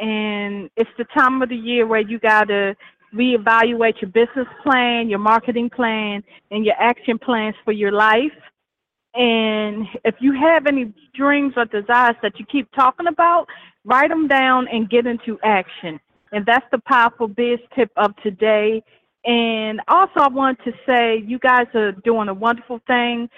[0.00, 2.76] and it's the time of the year where you got to
[3.14, 8.32] reevaluate your business plan, your marketing plan, and your action plans for your life.
[9.14, 13.46] And if you have any dreams or desires that you keep talking about,
[13.84, 16.00] write them down and get into action.
[16.32, 18.82] And that's the powerful biz tip of today.
[19.24, 23.28] And also, I want to say you guys are doing a wonderful thing,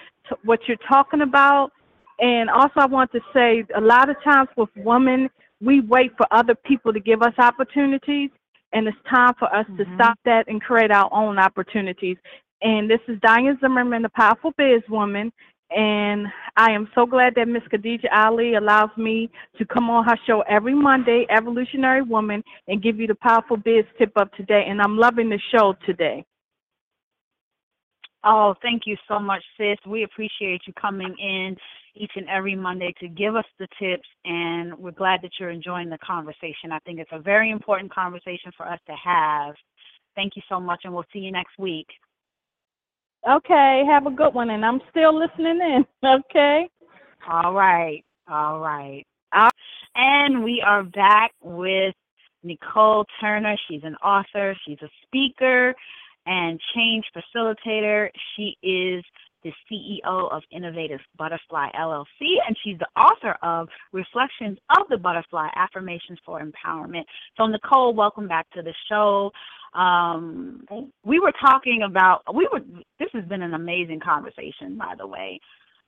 [0.43, 1.71] what you're talking about.
[2.19, 5.29] And also, I want to say a lot of times with women,
[5.61, 8.31] we wait for other people to give us opportunities.
[8.73, 9.93] And it's time for us to Mhm.
[9.95, 12.17] stop that and create our own opportunities.
[12.61, 15.31] And this is Diane Zimmerman, the powerful biz woman.
[15.71, 20.17] And I am so glad that Miss Khadija Ali allows me to come on her
[20.27, 24.65] show every Monday, Evolutionary Woman, and give you the powerful biz tip of today.
[24.67, 26.23] And I'm loving the show today.
[28.23, 29.77] Oh, thank you so much, sis.
[29.85, 31.55] We appreciate you coming in
[31.95, 35.89] each and every Monday to give us the tips, and we're glad that you're enjoying
[35.89, 36.71] the conversation.
[36.71, 39.55] I think it's a very important conversation for us to have.
[40.15, 41.87] Thank you so much, and we'll see you next week.
[43.29, 44.51] Okay, have a good one.
[44.51, 45.85] And I'm still listening in.
[46.05, 46.69] Okay.
[47.29, 48.03] All right.
[48.29, 49.05] All right.
[49.33, 49.49] All-
[49.95, 51.95] And we are back with
[52.45, 53.55] Necole Turner.
[53.67, 55.73] She's an author, she's a speaker,
[56.27, 58.09] and change facilitator.
[58.35, 59.03] She is
[59.45, 62.05] the CEO of Innovative Butterfly LLC,
[62.47, 67.03] and she's the author of Reflections of the Butterfly Affirmations for Empowerment.
[67.37, 69.31] So, Necole, welcome back to the show.
[69.75, 70.65] Um,
[71.05, 72.61] we were talking about we were.
[72.99, 75.39] This has been an amazing conversation, by the way,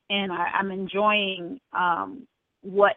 [0.10, 2.28] and I, I'm enjoying um,
[2.62, 2.94] what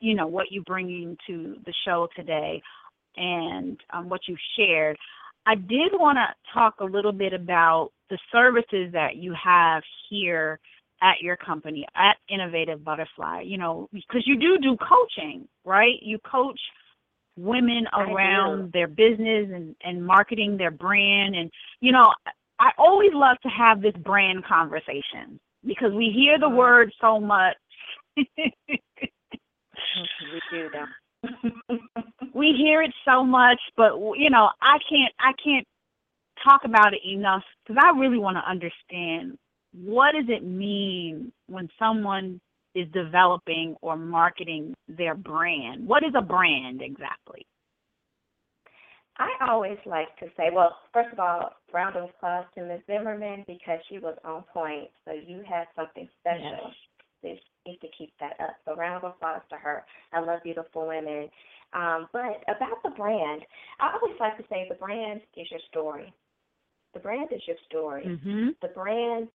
[0.00, 2.60] you know what you're bringing to the show today,
[3.16, 4.96] and um, what you've shared.
[5.50, 10.60] I did want to talk a little bit about the services that you have here
[11.02, 13.40] at your company at Innovative Butterfly.
[13.40, 15.96] You know, because you do do coaching, right?
[16.02, 16.60] You coach
[17.36, 22.12] women around their business and and marketing their brand and you know
[22.60, 26.56] I always love to have this brand conversation because we hear the mm.
[26.56, 27.56] word so much
[28.16, 28.24] we
[30.52, 30.84] do though.
[32.34, 35.66] We hear it so much but you know I can't I can't
[36.44, 39.38] talk about it enough because I really want to understand
[39.72, 42.40] what does it mean when someone
[42.74, 47.46] is developing or marketing their brand what is a brand exactly
[49.20, 52.80] I always like to say, well, first of all, round of applause to Ms.
[52.86, 54.88] Zimmerman because she was on point.
[55.04, 56.72] So you had something special.
[57.20, 58.56] So you need to keep that up.
[58.64, 59.84] So round of applause to her.
[60.12, 61.28] I love beautiful women.
[61.72, 63.42] Um, but about the brand,
[63.80, 66.12] I always like to say the brand is your story.
[66.94, 68.06] The brand is your story.
[68.06, 69.28] mhm The brand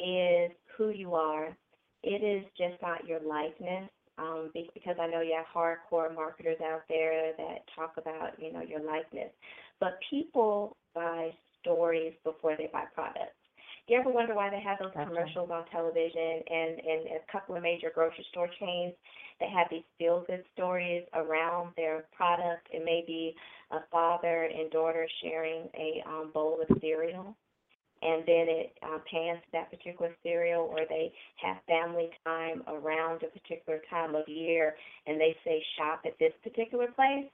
[0.00, 1.56] is who you are.
[2.02, 3.90] It is just not your likeness.
[4.18, 8.62] Um, because I know you have hardcore marketers out there that talk about, you know,
[8.62, 9.30] your likeness.
[9.78, 13.36] But people buy stories before they buy products.
[13.86, 15.04] You ever wonder why they have those Okay.
[15.04, 18.94] commercials on television and, and a couple of major grocery store chains
[19.40, 22.68] that have these feel good stories around their product?
[22.72, 23.34] It may be
[23.70, 27.36] a father and daughter sharing a um, bowl of cereal
[28.02, 33.28] and then it um, pans that particular cereal, or they have family time around a
[33.28, 34.74] particular time of year,
[35.06, 37.26] and they say shop at this particular place.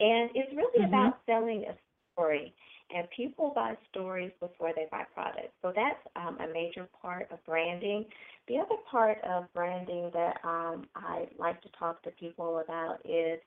[0.00, 0.88] And it's really Mhm.
[0.88, 1.74] about selling a
[2.14, 2.54] story.
[2.94, 5.52] And people buy stories before they buy products.
[5.62, 8.04] So that's um, a major part of branding.
[8.46, 13.40] The other part of branding that um, I like to talk to people about is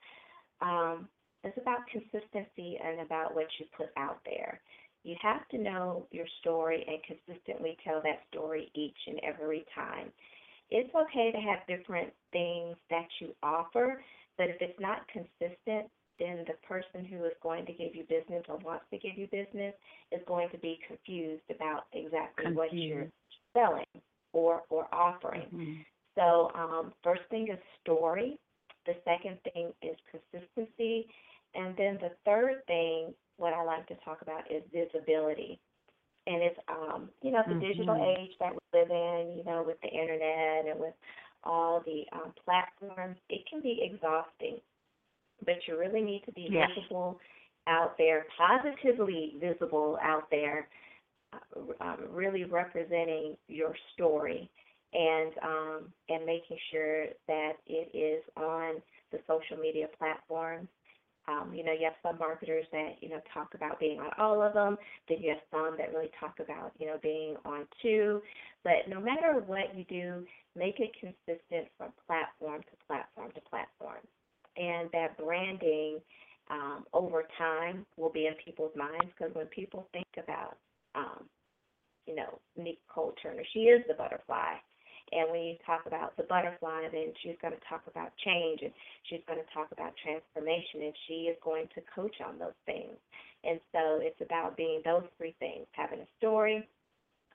[0.61, 1.07] um,
[1.43, 4.59] it's about consistency and about what you put out there.
[5.03, 10.11] You have to know your story and consistently tell that story each and every time.
[10.69, 14.03] It's okay to have different things that you offer,
[14.37, 18.43] but if it's not consistent, then the person who is going to give you business
[18.49, 19.73] or wants to give you business
[20.11, 23.07] is going to be confused about exactly what you're
[23.53, 23.85] selling
[24.33, 25.47] or or offering.
[25.53, 25.81] Mm-hmm.
[26.15, 28.37] So um, first thing is story.
[28.85, 31.07] The second thing is consistency,
[31.55, 35.59] and then the third thing, what I like to talk about is visibility.
[36.27, 38.17] And it's um, you know, the digital Mhm.
[38.17, 40.93] age that we live in, you know, with the internet and with
[41.43, 44.59] all the um, platforms, it can be exhausting.
[45.45, 46.69] But you really need to be Yes.
[46.75, 47.19] visible
[47.67, 50.67] out there, positively visible out there,
[51.33, 54.49] uh, um, really representing your story
[54.93, 58.75] and um, and making sure that it is on
[59.11, 60.67] the social media platforms.
[61.27, 64.41] Um, you know, you have some marketers that you know talk about being on all
[64.41, 64.77] of them.
[65.09, 68.21] Then you have some that really talk about you know being on two.
[68.63, 70.25] But no matter what you do,
[70.55, 72.76] make it consistent from platform to platform to platform,
[74.93, 75.99] that branding
[76.49, 80.57] um, over time will be in people's minds because when people think about
[80.95, 81.25] um,
[82.07, 83.43] you know, Necole Turner.
[83.53, 84.55] She is the butterfly.
[85.11, 88.71] And when you talk about the butterfly, then she's going to talk about change and
[89.03, 92.95] she's going to talk about transformation and she is going to coach on those things.
[93.43, 96.67] And so it's about being those three things having a story,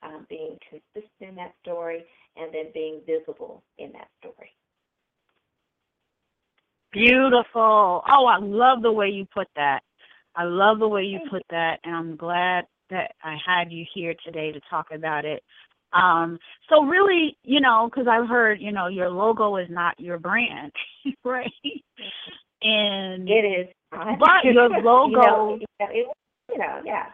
[0.02, 2.04] um, being consistent in that story,
[2.36, 4.52] and then being visible in that story.
[6.92, 8.02] Beautiful.
[8.06, 9.80] Oh, I love the way you put that.
[10.36, 14.14] I love the way you put that, and I'm glad that I had you here
[14.24, 15.42] today to talk about it.
[15.92, 16.38] Um,
[16.70, 20.72] so really, you know, because I've heard, you know, your logo is not your brand,
[21.24, 21.50] right?
[22.62, 23.66] And It is.
[23.90, 25.58] But your logo- you know,
[25.90, 26.06] it,
[26.50, 27.06] you know, yeah.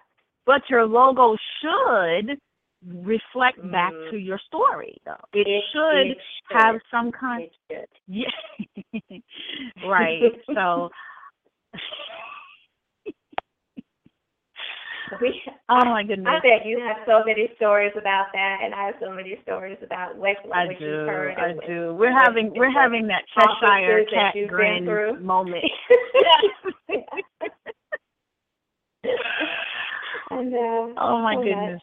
[0.46, 2.38] but your logo should
[2.86, 4.10] reflect back Mhm.
[4.10, 5.16] to your story, though.
[5.32, 6.18] It, It- should it
[6.50, 6.82] have should.
[6.90, 7.42] some kind.
[7.44, 7.88] It should.
[8.06, 8.26] Yeah.
[9.89, 10.22] Right.
[10.55, 10.91] So.
[15.22, 16.26] We, Oh my goodness!
[16.26, 19.76] I bet you have so many stories about that, and I have so many stories
[19.82, 20.84] about what, I what do.
[20.84, 21.34] you've heard.
[21.36, 21.95] I and do.
[21.95, 25.20] We're having we're having that Cheshire that cat you've grin through.
[25.20, 25.64] moment.
[30.30, 31.82] and uh, oh my so goodness.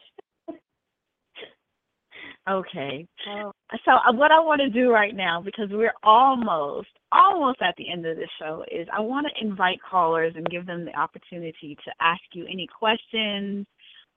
[2.48, 3.06] Okay.
[3.28, 3.52] Oh,
[3.86, 7.90] So uh, what I want to do right now, because we're almost almost at the
[7.90, 11.78] end of the show, is I want to invite callers and give them the opportunity
[11.84, 13.64] to ask you any questions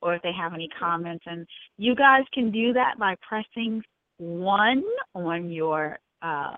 [0.02, 1.24] or if they have any comments.
[1.28, 1.46] And
[1.78, 3.84] you guys can do that by pressing
[4.18, 6.58] one on your uh,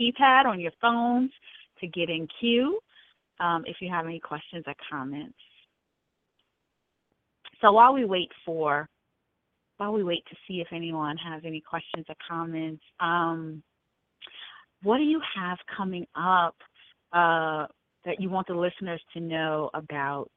[0.00, 1.32] keypad on your phones
[1.80, 2.78] to get in queue.
[3.40, 5.34] Um, if you have any questions or comments.
[7.60, 8.88] So while we wait for
[9.82, 13.60] while we wait to see if anyone has any questions or comments, um,
[14.84, 16.54] what do you have coming up
[17.12, 17.66] uh,
[18.04, 20.30] that you want the listeners to know about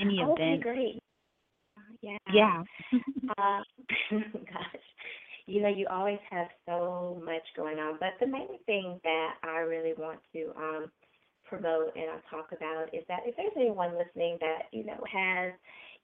[0.00, 0.62] any okay, events?
[0.62, 1.02] great.
[2.00, 2.16] Yeah.
[2.32, 2.62] Yeah.
[3.38, 3.62] Uh,
[4.10, 4.86] gosh,
[5.46, 9.58] you know, you always have so much going on, but the main thing that I
[9.58, 10.90] really want to um,
[11.44, 15.52] promote and I'll talk about is that if there's anyone listening that you know has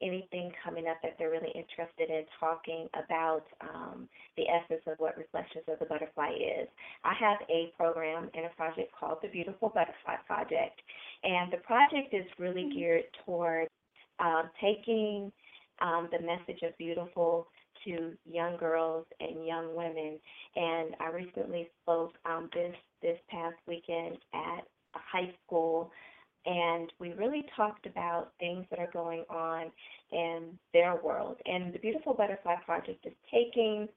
[0.03, 5.17] anything coming up that they're really interested in talking about um, the essence of what
[5.17, 6.69] Reflections of the Butterfly is,
[7.05, 10.81] I have a program and a project called the Beautiful Butterfly Project,
[11.25, 13.69] and the project is really geared toward
[14.19, 15.33] um, taking
[15.81, 17.47] um, the message of beautiful
[17.85, 20.19] to young girls and young women.
[20.57, 25.91] And I recently spoke um, this this past weekend at a high school,
[26.47, 29.71] and we really talked about things that are going on
[30.13, 31.37] in their world.
[31.45, 33.89] And the Beautiful Butterfly Project is taking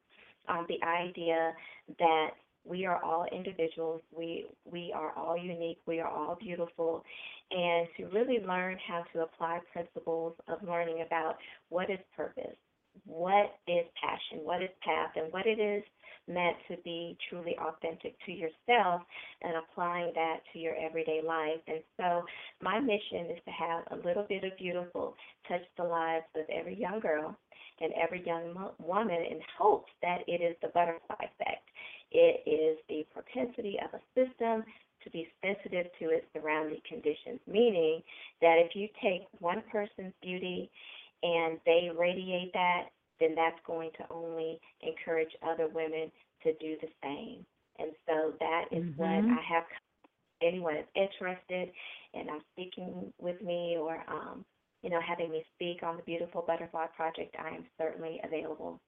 [0.48, 1.54] um, the idea
[2.00, 2.30] that
[2.66, 4.02] we are all individuals.
[4.16, 5.80] We we are all unique.
[5.86, 7.04] We are all beautiful,
[7.52, 11.38] and to really learn how to apply principles of learning about
[11.70, 12.58] what is purpose,
[13.06, 15.84] what is passion, what is path, and what it is
[16.30, 19.02] meant to be truly authentic to yourself,
[19.42, 21.60] and applying that to your everyday life.
[21.68, 22.24] And so,
[22.62, 25.16] my mission is to have a little bit of beautiful
[25.48, 27.36] touch the lives of every young girl
[27.82, 31.68] and every young mo- woman in hopes that it is the butterfly effect.
[32.12, 34.64] It is the propensity of a system
[35.04, 38.02] to be sensitive to its surrounding conditions, meaning
[38.42, 40.70] that if you take one person's beauty
[41.24, 46.12] and they radiate that, then that's going to only encourage other women
[46.44, 47.46] to do the same.
[47.80, 49.30] And so that is what Mhm.
[49.30, 49.64] I have.
[50.42, 51.72] Anyone is interested
[52.14, 54.46] in uh, speaking with me or, um,
[54.82, 58.80] you know, having me speak on the Beautiful Butterfly Project, I am certainly available.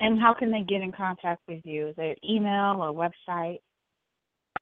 [0.00, 1.88] And how can they get in contact with you?
[1.88, 3.60] Is an email or website?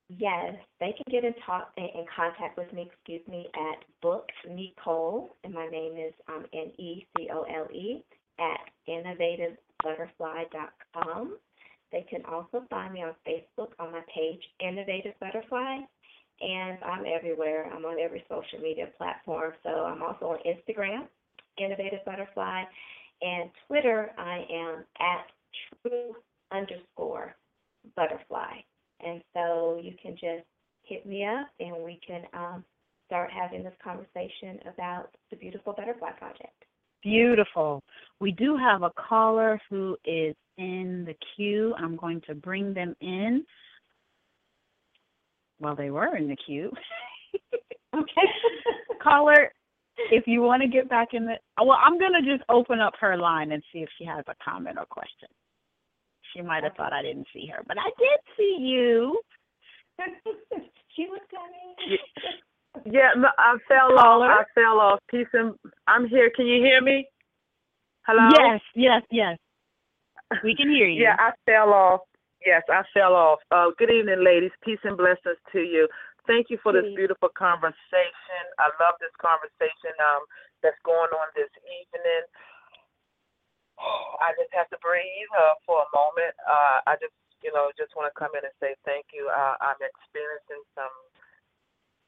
[0.08, 5.30] Yes, they can get in talk in, contact with me, excuse me, at book Necole,
[5.44, 8.04] and my name is um, N E C O L E
[8.38, 11.38] at innovativebutterfly.com.
[11.90, 15.78] They can also find me on Facebook on my page Innovative Butterfly,
[16.40, 17.72] and I'm everywhere.
[17.72, 19.54] I'm on every social media platform.
[19.62, 21.08] So I'm also on Instagram,
[21.56, 22.64] Innovative Butterfly,
[23.22, 24.12] and Twitter.
[24.18, 25.30] I am at
[25.80, 26.14] True
[26.52, 27.34] underscore
[27.96, 28.60] Butterfly.
[29.04, 30.46] And so you can just
[30.82, 32.64] hit me up and we can um,
[33.06, 36.64] start having this conversation about the Beautiful Butterfly Project.
[37.02, 37.82] Beautiful.
[38.20, 41.74] We do have a caller who is in the queue.
[41.76, 43.44] I'm going to bring them in.
[45.60, 46.70] Well, they were in the queue.
[47.94, 48.28] Okay.
[49.02, 49.52] caller,
[50.10, 53.16] if you want to get back in the well, I'm gonna just open up her
[53.16, 55.28] line and see if she has a comment or question.
[56.34, 59.20] She might have thought I didn't see her, but I did see you.
[60.96, 61.98] she was coming.
[62.84, 64.26] Yeah, no, I fell Caller?
[64.26, 64.46] off.
[64.50, 64.98] I fell off.
[65.08, 65.54] Peace and
[65.86, 66.28] I'm here.
[66.34, 67.06] Can you hear me?
[68.02, 68.28] Hello.
[68.34, 69.38] Yes, yes, yes.
[70.42, 71.02] We can hear you.
[71.02, 72.00] Yeah, I fell off.
[72.44, 73.38] Yes, I fell off.
[73.50, 74.50] Uh, good evening, ladies.
[74.64, 75.88] Peace and blessings to you.
[76.26, 78.42] Thank you for this beautiful conversation.
[78.58, 80.24] I love this conversation um,
[80.60, 82.24] that's going on this evening.
[83.78, 86.34] I just have to breathe uh, for a moment.
[86.42, 89.28] Uh, I just, you know, just want to come in and say thank you.
[89.28, 90.94] Uh, I'm experiencing some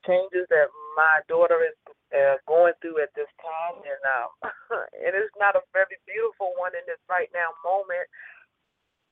[0.07, 1.77] changes that my daughter is
[2.14, 4.31] uh, going through at this time, and um,
[5.03, 8.07] and it's not a very beautiful one in this right now moment.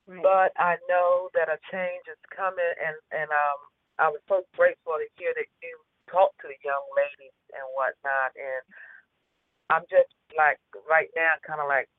[0.07, 0.23] Right.
[0.23, 3.59] But I know that a change is coming, and and um,
[3.99, 5.75] I was so grateful to hear that you
[6.07, 8.63] talk to the young ladies and whatnot, and
[9.69, 11.89] I'm just like right now, kind of like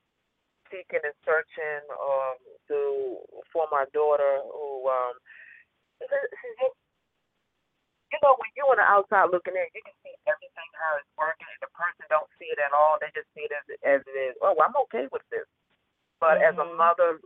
[0.70, 2.36] seeking and searching um
[2.68, 3.18] to
[3.52, 5.14] for my daughter who um
[8.12, 11.10] you know when you're on the outside looking in, you can see everything how it's
[11.18, 12.98] working, and the person don't see it at all.
[13.00, 14.34] They just see it as as it is.
[14.42, 15.46] Oh, I'm okay with this.
[16.20, 16.76] But as a Mhm.
[16.76, 17.20] mother,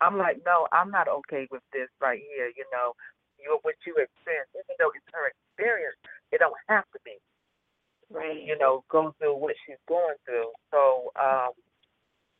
[0.00, 2.48] I'm like, no, I'm not okay with this right here.
[2.56, 2.94] You know,
[3.38, 5.96] you what you experience, even though it's her experience,
[6.32, 7.18] it don't have to be.
[8.10, 8.42] Right.
[8.42, 10.52] You know, go through what she's going through.
[10.70, 11.52] So um,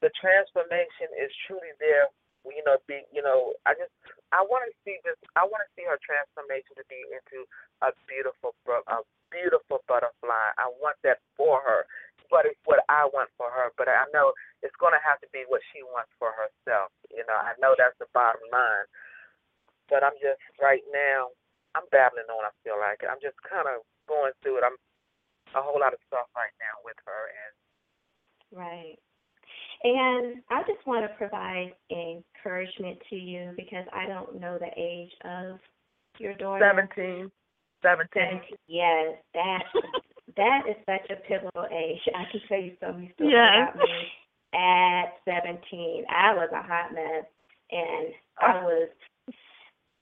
[0.05, 2.12] the transformation is truly there.
[2.44, 3.88] You know, be you know, I just
[4.28, 5.16] I want to see this.
[5.32, 7.48] I want to see her transformation to be into
[7.80, 9.00] a beautiful, a
[9.32, 10.52] beautiful butterfly.
[10.61, 11.88] I want that for her,
[12.28, 13.72] but it's what I want for her.
[13.80, 16.92] But I know it's going to have to be what she wants for herself.
[17.09, 18.84] You know, I know that's the bottom line.
[19.88, 21.32] But I'm just right now.
[21.72, 22.44] I'm battling on.
[22.44, 23.09] I feel like it.
[23.09, 24.68] I'm just kind of going through it.
[24.68, 24.76] I'm
[25.57, 27.52] a whole lot of stuff right now with her, and
[28.52, 28.98] Right.
[29.85, 35.12] And I just want to provide encouragement to you because I don't know the age
[35.24, 35.59] of
[36.18, 36.64] your daughter.
[36.64, 37.30] seventeen,
[37.82, 38.41] seventeen.
[38.41, 38.59] Seventeen.
[38.66, 39.62] Yes, that
[40.37, 42.01] that is such a pivotal age.
[42.14, 43.70] I can tell you so many stories Yes.
[43.74, 44.09] about me
[44.55, 46.05] at seventeen.
[46.09, 47.26] I was a hot mess,
[47.70, 48.89] and I was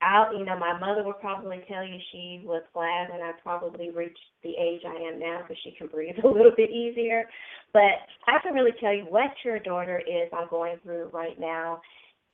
[0.02, 0.36] out.
[0.36, 4.18] You know, my mother would probably tell you she was glad when I probably reached
[4.42, 7.24] the age I am now because she can breathe a little bit easier.
[7.72, 11.80] But I can really tell you what your daughter is I'm going through right now.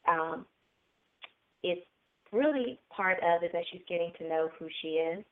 [0.09, 0.47] Um,
[1.63, 1.87] it's
[2.33, 5.25] really part of it that she's getting to know who she is.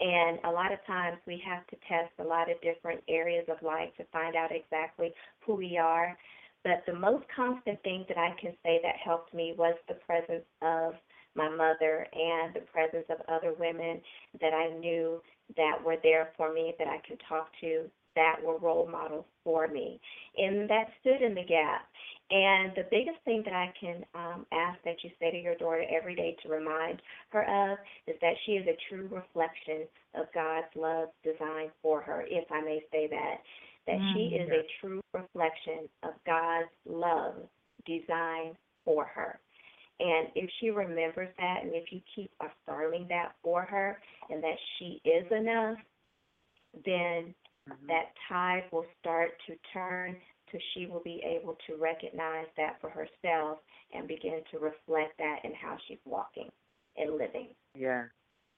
[0.00, 3.56] And a lot of times we have to test a lot of different areas of
[3.62, 5.12] life to find out exactly
[5.44, 6.16] who we are.
[6.62, 10.44] But the most constant thing that I can say that helped me was the presence
[10.62, 10.94] of
[11.38, 14.02] my mother and the presence of other women
[14.42, 15.22] that I knew
[15.56, 17.84] that were there for me, that I could talk to,
[18.16, 20.00] that were role models for me,
[20.36, 21.86] and that stood in the gap.
[22.30, 25.84] And the biggest thing that I can um, ask that you say to your daughter
[25.96, 30.66] every day to remind her of is that she is a true reflection of God's
[30.76, 33.36] love designed for her, if I may say that.
[33.86, 37.34] That she Mm, is a true reflection of God's love
[37.86, 39.38] designed for her.
[40.00, 43.98] And if she remembers that and if you keep affirming that for her
[44.30, 45.78] and that she is enough,
[46.84, 47.34] then
[47.88, 50.16] that tide will start to turn
[50.52, 53.58] to she will be able to recognize that for herself
[53.92, 56.48] and begin to reflect that in how she's walking
[56.96, 57.48] and living.
[57.74, 58.04] Yeah.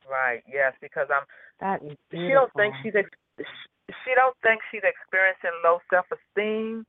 [0.09, 0.43] Right.
[0.51, 1.25] Yes, because I'm.
[1.61, 2.29] That is beautiful.
[2.29, 2.95] She don't think she's.
[2.95, 3.49] Ex-
[4.05, 6.87] she don't think she's experiencing low self esteem.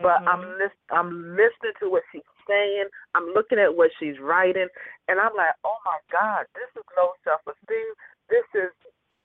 [0.00, 0.58] But I'm Mhm.
[0.58, 2.90] lis- I'm listening to what she's saying.
[3.14, 4.66] I'm looking at what she's writing,
[5.06, 7.94] and I'm like, oh my God, this is low self esteem.
[8.26, 8.74] This is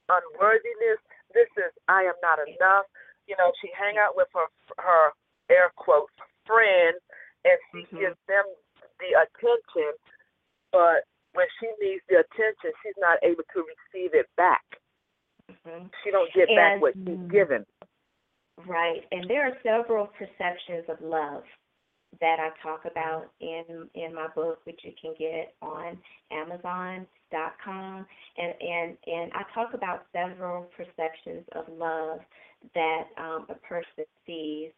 [0.05, 1.01] unworthiness.
[1.33, 2.85] This is I am not enough.
[3.25, 4.47] You know, she hang out with her
[4.77, 5.11] her
[5.49, 6.13] air quotes
[6.45, 7.01] friends,
[7.43, 7.99] and she Mhm.
[7.99, 8.45] gives them
[8.99, 9.93] the attention.
[10.71, 14.63] But when she needs the attention, she's not able to receive it back.
[15.49, 15.91] Mhm.
[16.03, 17.65] She don't get back what she's given.
[18.65, 21.43] Right, and there are several perceptions of love
[22.21, 25.97] that I talk about in in my book, which you can get on
[26.31, 28.05] Amazon.com,
[28.37, 32.19] and and and I talk about several perceptions of love
[32.73, 34.71] that um, a person sees,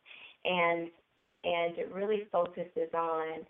[0.45, 0.89] and
[1.43, 3.45] and it really focuses on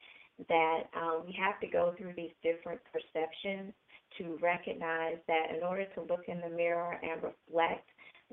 [0.50, 3.74] that um, we have to go through these different perceptions
[4.18, 7.90] to recognize that in order to look in the mirror and reflect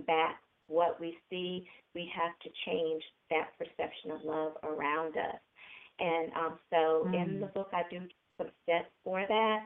[0.07, 0.37] back
[0.69, 5.41] what we see, we have to change that perception of love around us.
[6.01, 8.01] And um, so in the book, I do
[8.37, 9.59] some steps for that.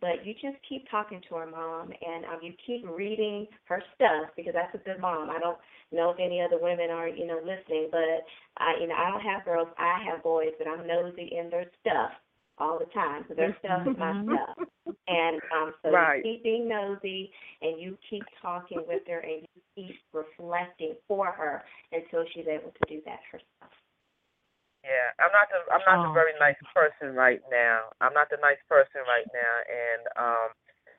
[0.00, 4.30] But you just keep talking to her mom, and um, you keep reading her stuff
[4.36, 5.30] because that's a good mom.
[5.30, 5.58] I don't
[5.92, 8.24] know if any other women are, you know, listening, but
[8.58, 9.68] I, you know, I don't have girls.
[9.78, 12.10] I have boys, but I'm nosy in their stuff
[12.58, 13.24] all the time.
[13.28, 14.68] So their stuff is my stuff.
[15.08, 16.24] And um, so Right.
[16.24, 21.32] you keep being nosy, and you keep talking with her, and you keep reflecting for
[21.32, 23.72] her until she's able to do that herself.
[24.84, 26.08] Yeah, I'm not the I'm not Oh.
[26.08, 27.88] the very nice person right now.
[28.04, 30.48] I'm not the nice person right now, and um,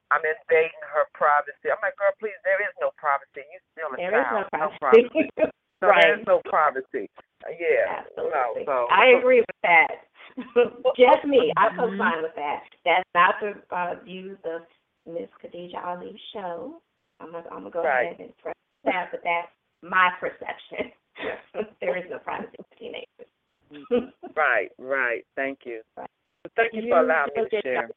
[0.09, 1.69] I'm invading her privacy.
[1.69, 3.45] I'm like, girl, please, there is no privacy.
[3.45, 4.09] You still a child.
[4.09, 4.73] There is no child.
[4.81, 5.29] privacy.
[5.83, 6.01] So right.
[6.07, 7.11] There's no privacy.
[7.43, 7.99] Yeah.
[7.99, 8.63] Absolutely.
[8.63, 10.07] No, so, I agree with that.
[10.97, 11.51] Just me.
[11.57, 11.77] I Mhm.
[11.77, 12.63] co-sign with that.
[12.83, 14.61] That's not the uh, views of
[15.05, 16.81] Miss Khadija Ali's show.
[17.19, 18.05] I'm gonna, I'm gonna go Right.
[18.11, 20.91] ahead and press that, but that's my perception.
[21.81, 23.29] there is no privacy for teenagers.
[24.35, 25.25] Right, right.
[25.37, 25.81] Thank you.
[25.95, 26.09] Right.
[26.45, 27.89] So Thank you You for allowing me to a share.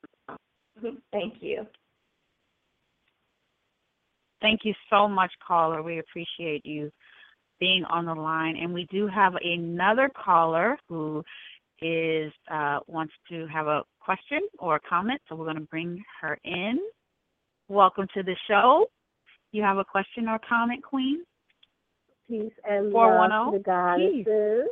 [1.10, 1.66] Thank you.
[4.40, 5.82] Thank you so much, caller.
[5.82, 6.92] We appreciate you
[7.58, 8.56] being on the line.
[8.56, 11.24] And we do have another caller who
[11.80, 16.02] is uh, wants to have a question or a comment, so we're going to bring
[16.20, 16.78] her in.
[17.68, 18.86] Welcome to the show.
[19.52, 21.22] You have a question or comment, Queen?
[22.28, 23.52] peace and love oh?
[23.52, 24.68] to the goddesses.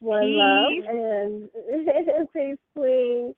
[0.00, 0.36] One Peace.
[0.36, 3.34] love and peace, queen.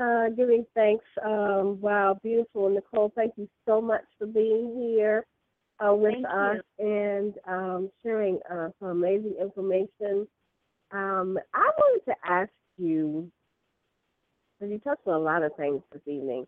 [0.00, 1.04] Uh, giving thanks.
[1.24, 3.12] Um, wow, beautiful, Necole.
[3.14, 5.24] Thank you so much for being here
[5.84, 10.26] uh, with Thank us and um, sharing uh, some amazing information.
[10.92, 13.30] Um, I wanted to ask you,
[14.58, 16.46] because you touched on a lot of things this evening.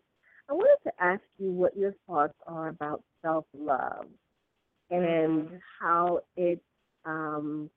[0.49, 4.05] I wanted to ask you what your thoughts are about self love
[4.89, 6.61] and how it
[7.05, 7.69] um,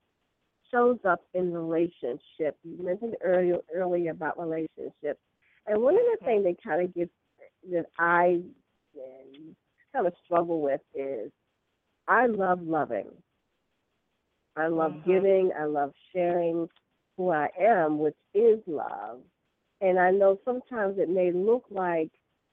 [0.73, 2.57] shows up in relationship.
[2.63, 5.21] You mentioned earlier earlier about relationships,
[5.67, 7.11] and one of the things that kind of gets
[7.73, 8.41] that I
[9.93, 11.31] kind of struggle with is
[12.09, 13.09] I love loving.
[14.61, 15.05] I love Mhm.
[15.05, 15.53] giving.
[15.55, 16.69] I love sharing
[17.17, 19.21] who I am, which is love.
[19.81, 22.11] And I know sometimes it may look like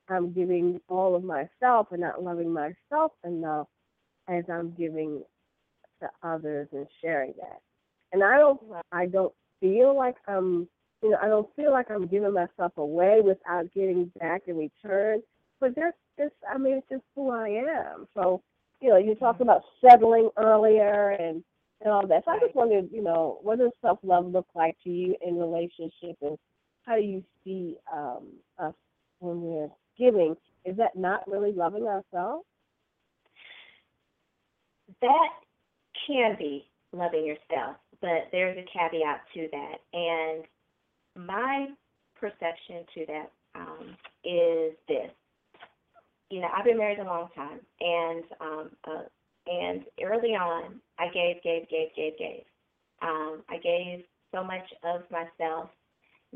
[0.10, 3.68] I'm giving all of myself and not loving myself enough
[4.28, 5.24] as I'm giving
[6.02, 7.62] to others and sharing that.
[8.14, 10.68] And I don't I don't feel like I'm
[11.04, 15.22] you know, I don't feel like I'm giving myself away without getting back in return.
[15.60, 18.08] But that's just I mean it's just who I am.
[18.16, 18.42] So,
[18.82, 21.44] you know, you talked about settling earlier and
[21.82, 22.24] and all that.
[22.26, 25.38] So I just wondered, you know, what does self love look like to you in
[25.38, 26.38] relationship and
[26.86, 28.74] how do you see um us
[29.20, 30.36] when we're giving?
[30.66, 32.46] Is that not really loving ourselves?
[35.02, 35.30] That
[36.08, 39.78] can be loving yourself, but there's a caveat to that.
[39.94, 41.68] And my
[42.20, 45.12] perception to that um, is this.
[46.30, 49.04] You know, I've been married a long time, and um, uh,
[49.50, 52.44] and early on, I gave, gave, gave, gave, gave.
[53.02, 55.70] Um, I gave so much of myself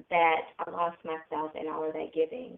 [0.10, 2.58] that I lost myself in all of that giving,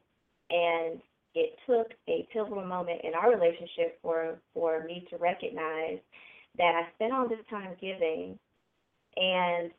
[0.49, 1.01] and
[1.35, 5.99] it took a pivotal moment in our relationship for for me to recognize
[6.57, 8.37] that I spent all this time giving,
[9.17, 9.71] and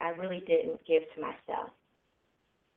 [0.00, 1.70] I really didn't give to myself.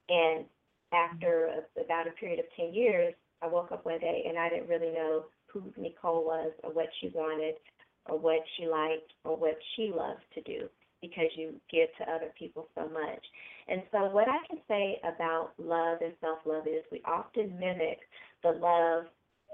[0.09, 0.45] And
[0.93, 4.49] after a, about a period of ten years, I woke up one day and I
[4.49, 5.25] didn't really know
[5.62, 7.55] who Necole was or what she wanted
[8.08, 10.70] or what she liked or what she loved to do.
[11.01, 13.24] because you give to other people so much.
[13.68, 17.99] And so, what I can say about love and self love is we often mimic
[18.41, 19.05] the love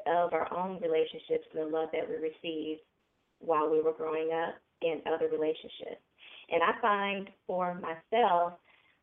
[0.08, 2.82] of our own relationships and the love that we received
[3.40, 6.02] while we were growing up in other relationships.
[6.50, 8.54] And I find for myself,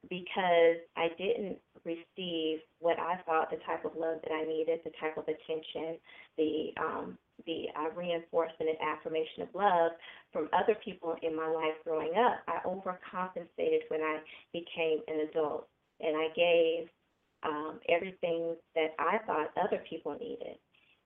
[0.09, 4.93] because I didn't receive what I thought the type of love that I needed, the
[5.01, 5.99] type of attention,
[6.37, 9.93] the um, the uh, reinforcement and affirmation of love
[10.33, 14.19] from other people in my life growing up, I overcompensated when I
[14.53, 15.67] became an adult,
[16.01, 16.89] and I gave
[17.43, 20.57] um, everything that I thought other people needed.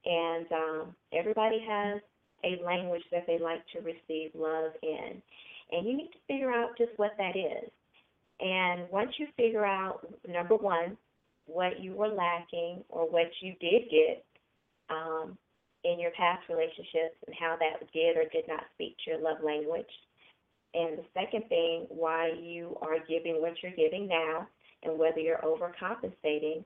[0.04, 2.00] And um, everybody has
[2.44, 5.22] a language that they like to receive love in,
[5.70, 7.70] and you need to figure out just what that is.
[8.40, 10.96] And once you figure out, number one,
[11.46, 14.24] what you were lacking or what you did get,
[14.90, 15.38] um,
[15.84, 19.38] in your past relationships and how that did or did not speak to your love
[19.44, 19.90] language.
[20.72, 24.48] And the second thing, why you are giving what you're giving now
[24.82, 26.64] and whether you're overcompensating.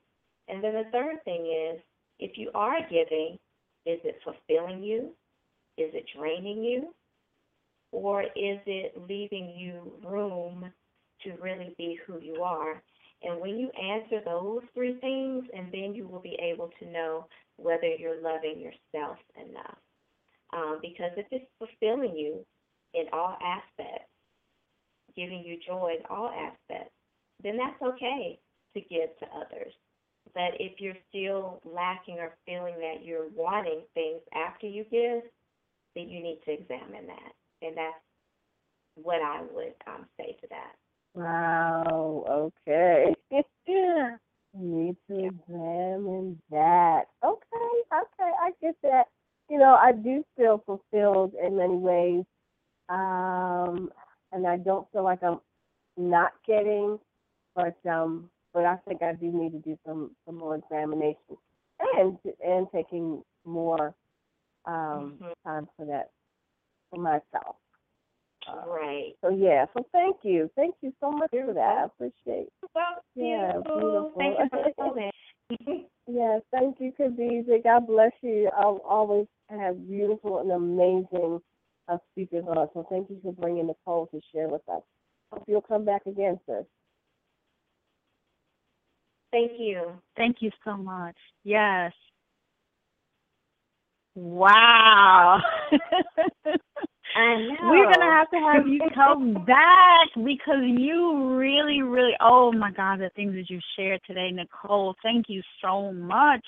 [0.48, 1.80] And then the third thing is,
[2.18, 3.38] if you are giving,
[3.84, 5.10] is it fulfilling you?
[5.76, 6.94] Is it draining you?
[7.92, 10.72] Or is it leaving you room
[11.24, 12.82] to really be who you are?
[13.22, 17.26] And when you answer those three things, and then you will be able to know
[17.56, 19.78] whether you're loving yourself enough.
[20.52, 22.44] Um, because if it's fulfilling you
[22.94, 24.08] in all aspects,
[25.16, 26.94] giving you joy in all aspects,
[27.42, 28.38] then that's okay
[28.74, 29.72] to give to others.
[30.34, 35.22] But if you're still lacking or feeling that you're wanting things after you give,
[35.96, 37.32] then you need to examine that.
[37.62, 37.96] And that's
[39.02, 40.72] what I would um, say to that.
[41.18, 42.52] Wow.
[42.66, 43.14] Okay.
[44.54, 47.04] Need to examine that.
[47.24, 47.72] Okay.
[47.92, 48.30] Okay.
[48.42, 49.04] I get that.
[49.50, 52.24] You know, I do feel fulfilled in many ways,
[52.88, 53.90] um,
[54.32, 55.40] and I don't feel like I'm
[55.96, 56.98] not getting,
[57.54, 61.36] but um, but I think I do need to do some some more examination
[61.98, 63.94] and and taking more
[64.66, 65.34] um, Mhm.
[65.44, 66.10] time for that
[66.90, 67.56] for myself.
[68.49, 69.12] Uh, Right.
[69.20, 71.61] So yeah, so thank you, thank you so much for that.
[71.61, 72.49] I appreciate.
[72.74, 72.84] Well,
[73.14, 74.12] Yeah, beautiful.
[74.18, 75.11] Thank you for calling.
[76.07, 77.59] Yes, thank you, Khadijah.
[77.62, 78.51] God bless you.
[78.57, 81.40] I'll always have beautiful and amazing
[81.88, 82.68] uh, speakers on.
[82.74, 84.82] So thank you for bringing Necole to share with us.
[85.32, 86.64] Hope you'll come back again, sis.
[89.30, 89.92] Thank you.
[90.16, 91.16] Thank you so much.
[91.44, 91.92] Yes.
[94.14, 95.40] Wow.
[97.18, 103.00] We're gonna have to have you come back because you really, really oh my God,
[103.00, 106.44] the things that you shared today, Necole, thank you so much.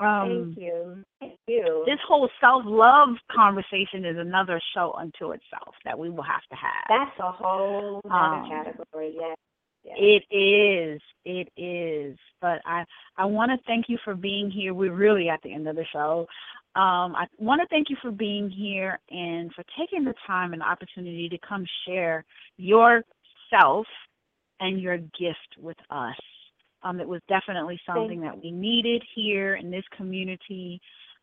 [0.00, 1.04] Um Thank you.
[1.20, 1.84] Thank you.
[1.86, 6.56] this whole self love conversation is another show unto itself that we will have to
[6.56, 6.84] have.
[6.88, 9.14] That's a whole other Um, category.
[9.14, 9.36] Yes.
[9.84, 9.96] yes.
[9.96, 11.00] It is.
[11.24, 12.18] It is.
[12.40, 12.84] But I
[13.16, 14.74] I want to thank you for being here.
[14.74, 16.26] We're really at the end of the show.
[16.76, 20.62] Um, I want to thank you for being here and for taking the time and
[20.62, 22.24] opportunity to come share
[22.56, 23.86] yourself
[24.58, 26.16] and your gift with us.
[26.82, 30.80] Um, it was definitely something that we needed here in this community.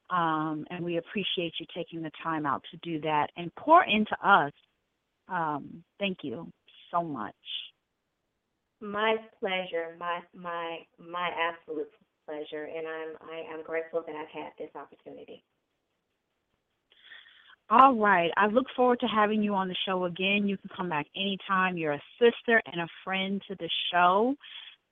[0.10, 4.16] Um, and we appreciate you taking the time out to do that and pour into
[4.24, 4.52] us.
[5.28, 6.52] Um, thank you
[6.92, 7.36] so much.
[8.82, 9.96] My pleasure.
[10.00, 11.92] My my my absolute
[12.32, 15.44] pleasure, and I'm I am grateful that I've had this opportunity.
[17.70, 18.32] All right.
[18.36, 20.48] I look forward to having you on the show again.
[20.48, 21.78] You can come back anytime.
[21.78, 24.36] You're a sister and a friend to the show.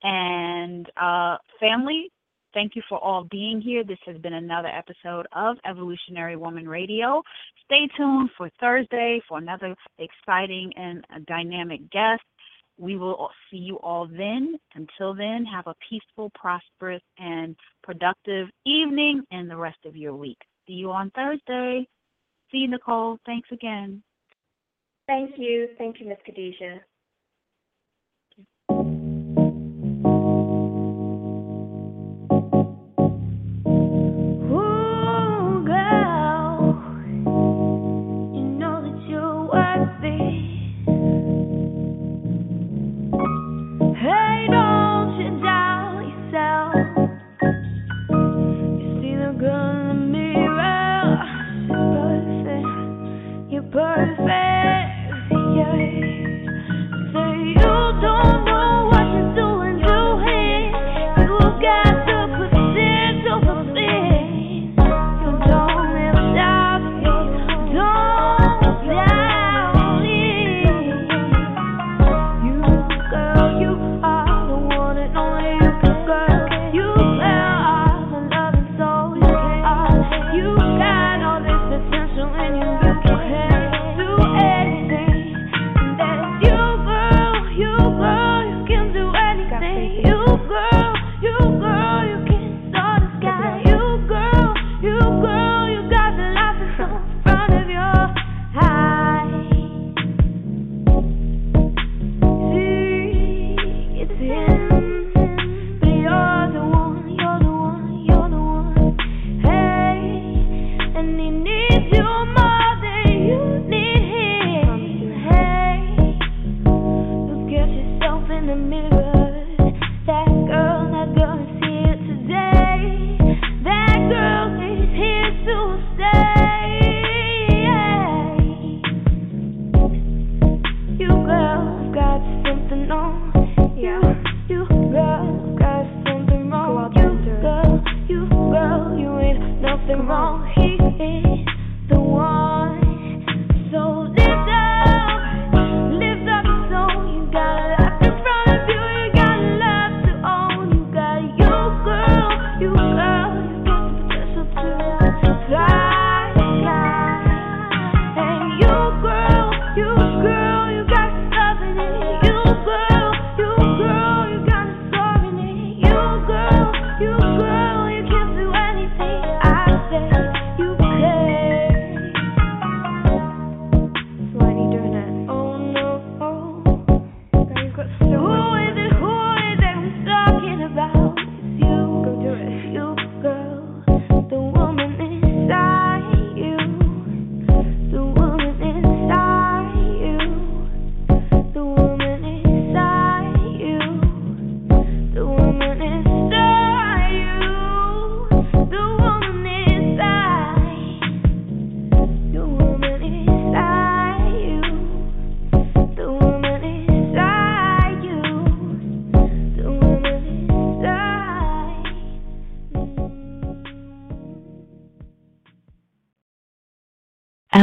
[0.02, 2.10] And uh, family,
[2.54, 3.84] thank you for all being here.
[3.84, 7.22] This has been another episode of Evolutionary Woman Radio.
[7.66, 12.22] Stay tuned for Thursday for another exciting and dynamic guest.
[12.80, 14.56] We will see you all then.
[14.74, 20.38] Until then, have a peaceful, prosperous, and productive evening and the rest of your week.
[20.66, 21.86] See you on Thursday.
[22.52, 23.18] See you, Necole.
[23.26, 24.02] Thanks again.
[25.08, 25.68] Thank you.
[25.78, 26.80] Thank you, Miss Khadijah.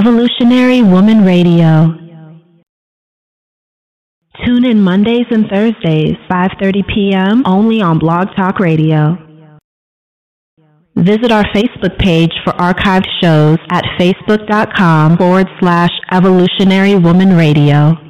[0.07, 1.99] Evolutionary Woman Radio.
[4.45, 7.43] Tune in Mondays and Thursdays, 5:30 p.m.
[7.45, 9.19] only on Blog Talk Radio.
[10.95, 18.06] Visit our Facebook page for archived shows at facebook.com forward slash evolutionary woman radio.